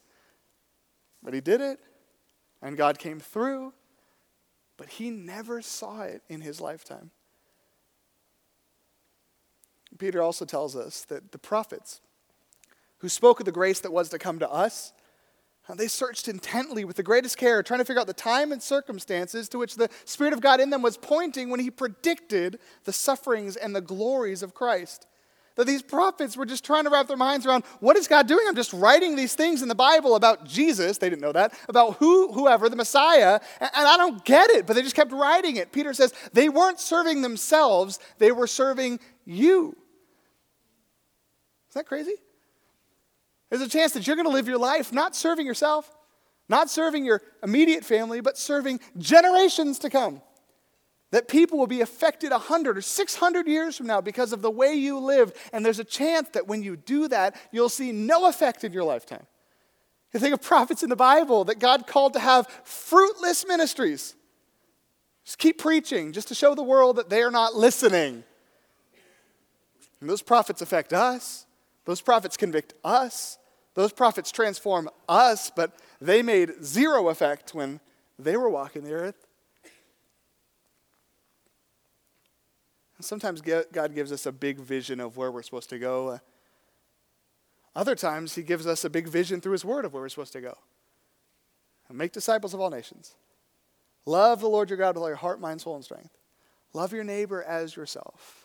But 1.21 1.33
he 1.33 1.41
did 1.41 1.61
it, 1.61 1.79
and 2.61 2.77
God 2.77 2.99
came 2.99 3.19
through, 3.19 3.73
but 4.77 4.89
he 4.89 5.11
never 5.11 5.61
saw 5.61 6.01
it 6.01 6.23
in 6.27 6.41
his 6.41 6.59
lifetime. 6.59 7.11
Peter 9.97 10.21
also 10.21 10.45
tells 10.45 10.75
us 10.75 11.05
that 11.05 11.31
the 11.31 11.37
prophets 11.37 12.01
who 12.99 13.09
spoke 13.09 13.39
of 13.39 13.45
the 13.45 13.51
grace 13.51 13.79
that 13.79 13.93
was 13.93 14.09
to 14.09 14.19
come 14.19 14.39
to 14.39 14.49
us, 14.49 14.93
Uh, 15.67 15.75
they 15.75 15.87
searched 15.87 16.27
intently 16.27 16.85
with 16.85 16.95
the 16.95 17.03
greatest 17.03 17.37
care, 17.37 17.63
trying 17.63 17.79
to 17.79 17.85
figure 17.85 17.99
out 17.99 18.07
the 18.07 18.13
time 18.13 18.51
and 18.51 18.61
circumstances 18.61 19.49
to 19.49 19.57
which 19.57 19.75
the 19.75 19.89
Spirit 20.05 20.33
of 20.33 20.41
God 20.41 20.59
in 20.59 20.69
them 20.69 20.81
was 20.81 20.97
pointing 20.97 21.49
when 21.49 21.59
He 21.59 21.71
predicted 21.71 22.59
the 22.83 22.93
sufferings 22.93 23.55
and 23.55 23.75
the 23.75 23.81
glories 23.81 24.43
of 24.43 24.53
Christ. 24.53 25.07
That 25.55 25.67
these 25.67 25.81
prophets 25.81 26.35
were 26.35 26.45
just 26.45 26.65
trying 26.65 26.83
to 26.83 26.89
wrap 26.89 27.07
their 27.07 27.15
minds 27.15 27.45
around 27.45 27.63
what 27.79 27.95
is 27.95 28.07
God 28.09 28.27
doing? 28.27 28.45
I'm 28.47 28.55
just 28.55 28.73
writing 28.73 29.15
these 29.15 29.35
things 29.35 29.61
in 29.61 29.69
the 29.69 29.75
Bible 29.75 30.15
about 30.15 30.45
Jesus. 30.45 30.97
They 30.97 31.09
didn't 31.09 31.21
know 31.21 31.31
that. 31.31 31.53
About 31.69 31.95
who, 31.97 32.31
whoever, 32.33 32.67
the 32.67 32.75
Messiah. 32.75 33.39
And, 33.61 33.71
and 33.73 33.87
I 33.87 33.95
don't 33.95 34.23
get 34.25 34.49
it, 34.49 34.67
but 34.67 34.75
they 34.75 34.81
just 34.81 34.95
kept 34.95 35.13
writing 35.13 35.55
it. 35.55 35.71
Peter 35.71 35.93
says 35.93 36.13
they 36.33 36.49
weren't 36.49 36.79
serving 36.79 37.21
themselves, 37.21 37.99
they 38.19 38.33
were 38.33 38.47
serving 38.47 38.99
you. 39.23 39.77
Is 41.69 41.73
that 41.73 41.85
crazy? 41.85 42.15
There's 43.49 43.61
a 43.61 43.69
chance 43.69 43.93
that 43.93 44.07
you're 44.07 44.15
going 44.15 44.27
to 44.27 44.33
live 44.33 44.47
your 44.47 44.57
life 44.57 44.91
not 44.91 45.15
serving 45.15 45.45
yourself, 45.45 45.89
not 46.49 46.69
serving 46.69 47.05
your 47.05 47.21
immediate 47.43 47.85
family, 47.85 48.21
but 48.21 48.37
serving 48.37 48.79
generations 48.97 49.79
to 49.79 49.89
come. 49.89 50.21
That 51.11 51.27
people 51.27 51.57
will 51.57 51.67
be 51.67 51.81
affected 51.81 52.31
100 52.31 52.77
or 52.77 52.81
600 52.81 53.47
years 53.47 53.77
from 53.77 53.87
now 53.87 54.01
because 54.01 54.33
of 54.33 54.41
the 54.41 54.51
way 54.51 54.73
you 54.73 54.99
lived. 54.99 55.35
And 55.53 55.65
there's 55.65 55.79
a 55.79 55.85
chance 55.85 56.29
that 56.33 56.47
when 56.47 56.63
you 56.63 56.75
do 56.75 57.07
that, 57.07 57.35
you'll 57.51 57.69
see 57.69 57.91
no 57.91 58.27
effect 58.27 58.63
in 58.63 58.73
your 58.73 58.83
lifetime. 58.83 59.25
You 60.13 60.19
think 60.19 60.33
of 60.33 60.41
prophets 60.41 60.81
in 60.81 60.89
the 60.89 60.95
Bible 60.95 61.43
that 61.45 61.59
God 61.59 61.87
called 61.87 62.13
to 62.13 62.19
have 62.19 62.47
fruitless 62.63 63.45
ministries. 63.45 64.15
Just 65.25 65.37
keep 65.37 65.57
preaching, 65.57 66.11
just 66.11 66.27
to 66.29 66.35
show 66.35 66.55
the 66.55 66.63
world 66.63 66.95
that 66.97 67.09
they 67.09 67.21
are 67.21 67.31
not 67.31 67.55
listening. 67.55 68.23
And 69.99 70.09
those 70.09 70.21
prophets 70.21 70.61
affect 70.61 70.93
us. 70.93 71.44
Those 71.85 72.01
prophets 72.01 72.35
convict 72.35 72.73
us. 72.83 73.37
Those 73.75 73.93
prophets 73.93 74.31
transform 74.31 74.89
us, 75.07 75.51
but 75.55 75.75
they 76.01 76.21
made 76.21 76.63
zero 76.63 77.09
effect 77.09 77.53
when 77.53 77.79
they 78.17 78.37
were 78.37 78.49
walking 78.49 78.83
the 78.83 78.93
earth. 78.93 79.27
Sometimes 83.01 83.41
God 83.41 83.93
gives 83.93 84.11
us 84.11 84.25
a 84.25 84.31
big 84.31 84.57
vision 84.59 84.99
of 84.99 85.17
where 85.17 85.31
we're 85.31 85.43
supposed 85.43 85.69
to 85.69 85.77
go. 85.77 86.09
Uh, 86.09 86.17
other 87.75 87.93
times, 87.93 88.35
He 88.35 88.41
gives 88.41 88.65
us 88.65 88.85
a 88.85 88.89
big 88.89 89.07
vision 89.07 89.41
through 89.41 89.51
His 89.51 89.65
Word 89.65 89.83
of 89.83 89.93
where 89.93 90.01
we're 90.01 90.09
supposed 90.09 90.33
to 90.33 90.41
go. 90.41 90.57
And 91.89 91.97
make 91.97 92.13
disciples 92.13 92.53
of 92.53 92.61
all 92.61 92.69
nations. 92.69 93.15
Love 94.05 94.39
the 94.39 94.47
Lord 94.47 94.69
your 94.69 94.77
God 94.77 94.95
with 94.95 95.03
all 95.03 95.09
your 95.09 95.17
heart, 95.17 95.41
mind, 95.41 95.61
soul, 95.61 95.75
and 95.75 95.83
strength. 95.83 96.17
Love 96.73 96.93
your 96.93 97.03
neighbor 97.03 97.43
as 97.43 97.75
yourself. 97.75 98.44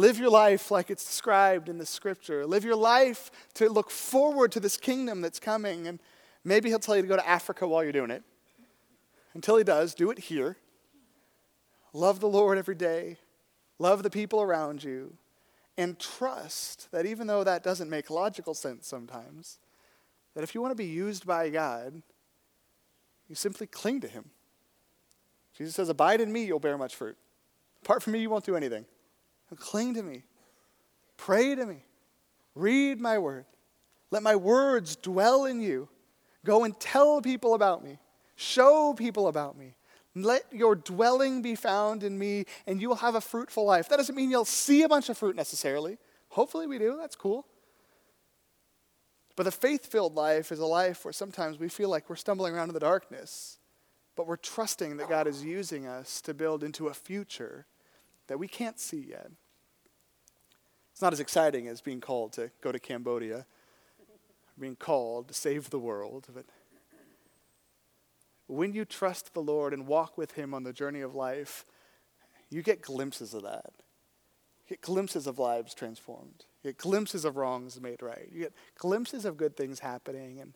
Live 0.00 0.18
your 0.18 0.30
life 0.30 0.70
like 0.70 0.88
it's 0.88 1.04
described 1.04 1.68
in 1.68 1.76
the 1.76 1.84
scripture. 1.84 2.46
Live 2.46 2.64
your 2.64 2.74
life 2.74 3.30
to 3.52 3.68
look 3.68 3.90
forward 3.90 4.50
to 4.52 4.58
this 4.58 4.78
kingdom 4.78 5.20
that's 5.20 5.38
coming. 5.38 5.86
And 5.86 6.00
maybe 6.42 6.70
he'll 6.70 6.78
tell 6.78 6.96
you 6.96 7.02
to 7.02 7.08
go 7.08 7.16
to 7.16 7.28
Africa 7.28 7.68
while 7.68 7.82
you're 7.82 7.92
doing 7.92 8.10
it. 8.10 8.22
Until 9.34 9.58
he 9.58 9.62
does, 9.62 9.94
do 9.94 10.10
it 10.10 10.18
here. 10.18 10.56
Love 11.92 12.18
the 12.18 12.30
Lord 12.30 12.56
every 12.56 12.76
day. 12.76 13.18
Love 13.78 14.02
the 14.02 14.08
people 14.08 14.40
around 14.40 14.82
you. 14.82 15.18
And 15.76 15.98
trust 15.98 16.90
that 16.92 17.04
even 17.04 17.26
though 17.26 17.44
that 17.44 17.62
doesn't 17.62 17.90
make 17.90 18.08
logical 18.08 18.54
sense 18.54 18.86
sometimes, 18.86 19.58
that 20.34 20.42
if 20.42 20.54
you 20.54 20.62
want 20.62 20.70
to 20.70 20.82
be 20.82 20.86
used 20.86 21.26
by 21.26 21.50
God, 21.50 22.00
you 23.28 23.34
simply 23.34 23.66
cling 23.66 24.00
to 24.00 24.08
him. 24.08 24.30
Jesus 25.58 25.74
says, 25.74 25.90
Abide 25.90 26.22
in 26.22 26.32
me, 26.32 26.44
you'll 26.44 26.58
bear 26.58 26.78
much 26.78 26.96
fruit. 26.96 27.18
Apart 27.84 28.02
from 28.02 28.14
me, 28.14 28.20
you 28.20 28.30
won't 28.30 28.46
do 28.46 28.56
anything. 28.56 28.86
Cling 29.56 29.94
to 29.94 30.02
me. 30.02 30.22
Pray 31.16 31.54
to 31.54 31.66
me. 31.66 31.84
Read 32.54 33.00
my 33.00 33.18
word. 33.18 33.44
Let 34.10 34.22
my 34.22 34.36
words 34.36 34.96
dwell 34.96 35.44
in 35.44 35.60
you. 35.60 35.88
Go 36.44 36.64
and 36.64 36.78
tell 36.78 37.20
people 37.20 37.54
about 37.54 37.84
me. 37.84 37.98
Show 38.36 38.94
people 38.94 39.28
about 39.28 39.58
me. 39.58 39.74
Let 40.14 40.44
your 40.52 40.74
dwelling 40.74 41.42
be 41.42 41.54
found 41.54 42.02
in 42.02 42.18
me, 42.18 42.46
and 42.66 42.80
you 42.80 42.88
will 42.88 42.96
have 42.96 43.14
a 43.14 43.20
fruitful 43.20 43.64
life. 43.64 43.88
That 43.88 43.96
doesn't 43.96 44.14
mean 44.14 44.30
you'll 44.30 44.44
see 44.44 44.82
a 44.82 44.88
bunch 44.88 45.08
of 45.08 45.16
fruit 45.16 45.36
necessarily. 45.36 45.98
Hopefully, 46.30 46.66
we 46.66 46.78
do. 46.78 46.96
That's 46.98 47.14
cool. 47.14 47.46
But 49.36 49.44
the 49.44 49.52
faith 49.52 49.86
filled 49.86 50.16
life 50.16 50.50
is 50.50 50.58
a 50.58 50.66
life 50.66 51.04
where 51.04 51.12
sometimes 51.12 51.58
we 51.58 51.68
feel 51.68 51.88
like 51.88 52.10
we're 52.10 52.16
stumbling 52.16 52.54
around 52.54 52.68
in 52.68 52.74
the 52.74 52.80
darkness, 52.80 53.58
but 54.16 54.26
we're 54.26 54.36
trusting 54.36 54.96
that 54.96 55.08
God 55.08 55.26
is 55.26 55.44
using 55.44 55.86
us 55.86 56.20
to 56.22 56.34
build 56.34 56.64
into 56.64 56.88
a 56.88 56.94
future 56.94 57.66
that 58.30 58.38
we 58.38 58.46
can't 58.46 58.78
see 58.78 59.06
yet. 59.08 59.28
It's 60.92 61.02
not 61.02 61.12
as 61.12 61.18
exciting 61.18 61.66
as 61.66 61.80
being 61.80 62.00
called 62.00 62.32
to 62.34 62.52
go 62.62 62.70
to 62.70 62.78
Cambodia, 62.78 63.44
being 64.56 64.76
called 64.76 65.26
to 65.28 65.34
save 65.34 65.70
the 65.70 65.80
world, 65.80 66.28
but 66.32 66.44
when 68.46 68.72
you 68.72 68.84
trust 68.84 69.34
the 69.34 69.42
Lord 69.42 69.74
and 69.74 69.84
walk 69.84 70.16
with 70.16 70.32
Him 70.32 70.54
on 70.54 70.62
the 70.62 70.72
journey 70.72 71.00
of 71.00 71.12
life, 71.12 71.64
you 72.50 72.62
get 72.62 72.82
glimpses 72.82 73.34
of 73.34 73.42
that. 73.42 73.72
You 74.68 74.76
get 74.76 74.80
glimpses 74.80 75.26
of 75.26 75.40
lives 75.40 75.74
transformed. 75.74 76.44
You 76.62 76.70
get 76.70 76.78
glimpses 76.78 77.24
of 77.24 77.36
wrongs 77.36 77.80
made 77.80 78.00
right. 78.00 78.28
You 78.30 78.42
get 78.42 78.52
glimpses 78.78 79.24
of 79.24 79.36
good 79.36 79.56
things 79.56 79.80
happening. 79.80 80.38
And, 80.38 80.54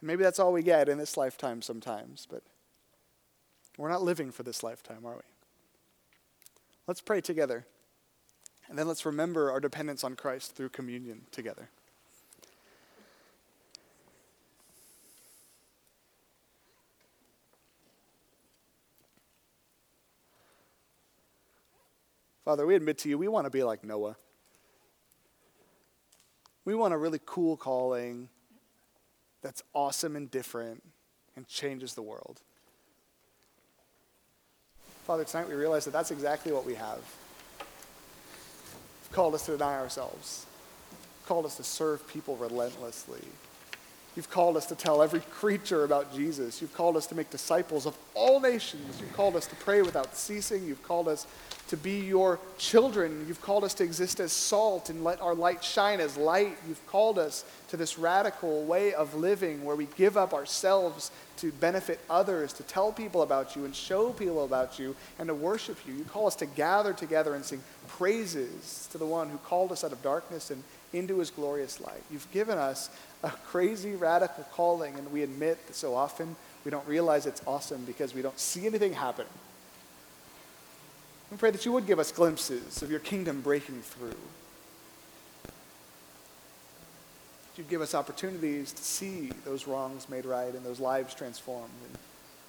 and 0.00 0.02
maybe 0.02 0.24
that's 0.24 0.40
all 0.40 0.52
we 0.52 0.64
get 0.64 0.88
in 0.88 0.98
this 0.98 1.16
lifetime 1.16 1.62
sometimes, 1.62 2.26
but 2.28 2.42
we're 3.78 3.88
not 3.88 4.02
living 4.02 4.32
for 4.32 4.42
this 4.42 4.64
lifetime, 4.64 5.06
are 5.06 5.14
we? 5.14 5.31
Let's 6.86 7.00
pray 7.00 7.20
together. 7.20 7.66
And 8.68 8.78
then 8.78 8.88
let's 8.88 9.04
remember 9.04 9.50
our 9.50 9.60
dependence 9.60 10.02
on 10.02 10.16
Christ 10.16 10.56
through 10.56 10.70
communion 10.70 11.22
together. 11.30 11.68
Father, 22.44 22.66
we 22.66 22.74
admit 22.74 22.98
to 22.98 23.08
you, 23.08 23.16
we 23.18 23.28
want 23.28 23.44
to 23.46 23.50
be 23.50 23.62
like 23.62 23.84
Noah. 23.84 24.16
We 26.64 26.74
want 26.74 26.92
a 26.92 26.98
really 26.98 27.20
cool 27.24 27.56
calling 27.56 28.28
that's 29.42 29.62
awesome 29.74 30.16
and 30.16 30.30
different 30.30 30.82
and 31.36 31.46
changes 31.46 31.94
the 31.94 32.02
world. 32.02 32.42
Father, 35.04 35.24
tonight 35.24 35.48
we 35.48 35.54
realize 35.54 35.84
that 35.84 35.90
that's 35.90 36.12
exactly 36.12 36.52
what 36.52 36.64
we 36.64 36.74
have. 36.74 37.00
You've 37.58 39.12
called 39.12 39.34
us 39.34 39.44
to 39.46 39.52
deny 39.52 39.74
ourselves, 39.74 40.46
You've 40.92 41.26
called 41.26 41.44
us 41.44 41.56
to 41.56 41.64
serve 41.64 42.06
people 42.06 42.36
relentlessly. 42.36 43.22
You've 44.14 44.30
called 44.30 44.58
us 44.58 44.66
to 44.66 44.74
tell 44.74 45.02
every 45.02 45.20
creature 45.20 45.84
about 45.84 46.14
Jesus. 46.14 46.60
You've 46.60 46.74
called 46.74 46.98
us 46.98 47.06
to 47.06 47.14
make 47.14 47.30
disciples 47.30 47.86
of 47.86 47.96
all 48.14 48.40
nations. 48.40 49.00
You've 49.00 49.14
called 49.14 49.36
us 49.36 49.46
to 49.46 49.56
pray 49.56 49.80
without 49.80 50.14
ceasing. 50.14 50.66
You've 50.66 50.82
called 50.82 51.08
us 51.08 51.26
to 51.68 51.78
be 51.78 52.00
your 52.00 52.38
children. 52.58 53.24
You've 53.26 53.40
called 53.40 53.64
us 53.64 53.72
to 53.74 53.84
exist 53.84 54.20
as 54.20 54.30
salt 54.30 54.90
and 54.90 55.02
let 55.02 55.22
our 55.22 55.34
light 55.34 55.64
shine 55.64 55.98
as 55.98 56.18
light. 56.18 56.58
You've 56.68 56.86
called 56.88 57.18
us 57.18 57.46
to 57.68 57.78
this 57.78 57.98
radical 57.98 58.64
way 58.64 58.92
of 58.92 59.14
living 59.14 59.64
where 59.64 59.76
we 59.76 59.86
give 59.96 60.18
up 60.18 60.34
ourselves 60.34 61.10
to 61.38 61.50
benefit 61.52 61.98
others, 62.10 62.52
to 62.52 62.62
tell 62.64 62.92
people 62.92 63.22
about 63.22 63.56
you 63.56 63.64
and 63.64 63.74
show 63.74 64.10
people 64.10 64.44
about 64.44 64.78
you 64.78 64.94
and 65.18 65.28
to 65.28 65.34
worship 65.34 65.78
you. 65.88 65.94
You 65.94 66.04
call 66.04 66.26
us 66.26 66.36
to 66.36 66.46
gather 66.46 66.92
together 66.92 67.34
and 67.34 67.42
sing 67.42 67.62
praises 67.88 68.86
to 68.92 68.98
the 68.98 69.06
one 69.06 69.30
who 69.30 69.38
called 69.38 69.72
us 69.72 69.84
out 69.84 69.92
of 69.92 70.02
darkness 70.02 70.50
and 70.50 70.62
into 70.92 71.18
his 71.18 71.30
glorious 71.30 71.80
light. 71.80 72.02
You've 72.10 72.30
given 72.32 72.58
us 72.58 72.90
a 73.22 73.30
crazy, 73.30 73.92
radical 73.92 74.44
calling, 74.52 74.94
and 74.96 75.10
we 75.12 75.22
admit 75.22 75.66
that 75.66 75.74
so 75.74 75.94
often 75.94 76.36
we 76.64 76.70
don't 76.70 76.86
realize 76.86 77.26
it's 77.26 77.42
awesome 77.46 77.84
because 77.84 78.14
we 78.14 78.22
don't 78.22 78.38
see 78.38 78.66
anything 78.66 78.92
happening. 78.92 79.32
We 81.30 81.36
pray 81.38 81.50
that 81.50 81.64
you 81.64 81.72
would 81.72 81.86
give 81.86 81.98
us 81.98 82.12
glimpses 82.12 82.82
of 82.82 82.90
your 82.90 83.00
kingdom 83.00 83.40
breaking 83.40 83.80
through. 83.80 84.14
You'd 87.56 87.68
give 87.68 87.80
us 87.80 87.94
opportunities 87.94 88.72
to 88.72 88.82
see 88.82 89.30
those 89.44 89.66
wrongs 89.66 90.08
made 90.08 90.24
right 90.24 90.54
and 90.54 90.64
those 90.64 90.80
lives 90.80 91.14
transformed. 91.14 91.72
And, 91.86 91.98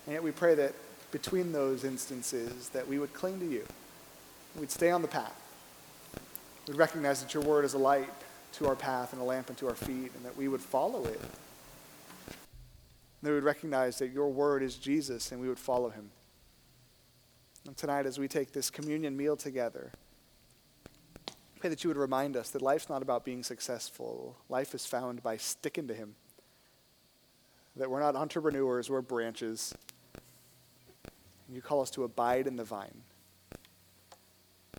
and 0.05 0.13
yet 0.13 0.23
we 0.23 0.31
pray 0.31 0.55
that 0.55 0.73
between 1.11 1.51
those 1.51 1.83
instances 1.83 2.69
that 2.69 2.87
we 2.87 2.99
would 2.99 3.13
cling 3.13 3.39
to 3.39 3.45
you. 3.45 3.63
We'd 4.59 4.71
stay 4.71 4.91
on 4.91 5.01
the 5.01 5.07
path. 5.07 5.39
We'd 6.67 6.75
recognize 6.77 7.21
that 7.21 7.33
your 7.33 7.43
word 7.43 7.65
is 7.65 7.75
a 7.75 7.77
light 7.77 8.09
to 8.53 8.67
our 8.67 8.75
path 8.75 9.13
and 9.13 9.21
a 9.21 9.25
lamp 9.25 9.49
unto 9.49 9.67
our 9.67 9.75
feet, 9.75 10.11
and 10.15 10.25
that 10.25 10.35
we 10.37 10.47
would 10.47 10.61
follow 10.61 11.05
it. 11.05 11.19
And 12.29 13.23
that 13.23 13.29
we 13.29 13.35
would 13.35 13.43
recognize 13.43 13.97
that 13.99 14.11
your 14.11 14.29
word 14.29 14.63
is 14.63 14.75
Jesus 14.75 15.31
and 15.31 15.39
we 15.41 15.47
would 15.47 15.59
follow 15.59 15.89
him. 15.89 16.11
And 17.65 17.77
tonight, 17.77 18.05
as 18.05 18.19
we 18.19 18.27
take 18.27 18.51
this 18.51 18.69
communion 18.69 19.15
meal 19.15 19.37
together, 19.37 19.91
I 21.27 21.59
pray 21.59 21.69
that 21.69 21.83
you 21.83 21.89
would 21.89 21.97
remind 21.97 22.35
us 22.35 22.49
that 22.49 22.61
life's 22.61 22.89
not 22.89 23.01
about 23.01 23.23
being 23.23 23.41
successful. 23.41 24.35
Life 24.49 24.75
is 24.75 24.85
found 24.85 25.23
by 25.23 25.37
sticking 25.37 25.87
to 25.87 25.93
Him. 25.93 26.15
That 27.77 27.89
we're 27.89 28.01
not 28.01 28.17
entrepreneurs, 28.17 28.89
we're 28.89 29.01
branches. 29.01 29.73
And 31.47 31.55
you 31.55 31.61
call 31.61 31.81
us 31.81 31.89
to 31.91 32.03
abide 32.03 32.47
in 32.47 32.57
the 32.57 32.65
vine. 32.65 33.03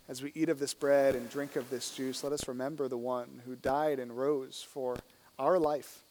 As 0.07 0.21
we 0.21 0.31
eat 0.35 0.49
of 0.49 0.59
this 0.59 0.73
bread 0.73 1.15
and 1.15 1.29
drink 1.29 1.55
of 1.55 1.69
this 1.69 1.89
juice, 1.91 2.23
let 2.23 2.31
us 2.31 2.47
remember 2.47 2.87
the 2.87 2.97
one 2.97 3.41
who 3.45 3.55
died 3.55 3.99
and 3.99 4.15
rose 4.15 4.65
for 4.67 4.97
our 5.39 5.57
life. 5.57 6.03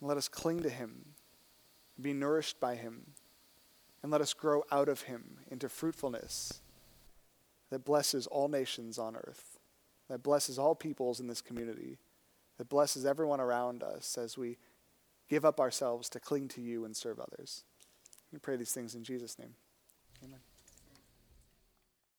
And 0.00 0.08
let 0.08 0.18
us 0.18 0.28
cling 0.28 0.62
to 0.62 0.68
him, 0.68 1.14
be 2.00 2.12
nourished 2.12 2.60
by 2.60 2.76
him, 2.76 3.12
and 4.02 4.12
let 4.12 4.20
us 4.20 4.34
grow 4.34 4.62
out 4.70 4.88
of 4.88 5.02
him 5.02 5.38
into 5.50 5.68
fruitfulness 5.68 6.60
that 7.70 7.84
blesses 7.84 8.26
all 8.26 8.48
nations 8.48 8.98
on 8.98 9.16
earth, 9.16 9.58
that 10.08 10.22
blesses 10.22 10.58
all 10.58 10.74
peoples 10.74 11.18
in 11.18 11.26
this 11.26 11.40
community, 11.40 11.98
that 12.58 12.68
blesses 12.68 13.04
everyone 13.04 13.40
around 13.40 13.82
us 13.82 14.16
as 14.18 14.38
we 14.38 14.58
give 15.28 15.44
up 15.44 15.60
ourselves 15.60 16.08
to 16.10 16.20
cling 16.20 16.48
to 16.48 16.60
you 16.60 16.84
and 16.84 16.96
serve 16.96 17.18
others. 17.18 17.64
We 18.32 18.38
pray 18.38 18.56
these 18.56 18.72
things 18.72 18.94
in 18.94 19.04
Jesus' 19.04 19.38
name. 19.38 19.54
Amen. 20.24 20.40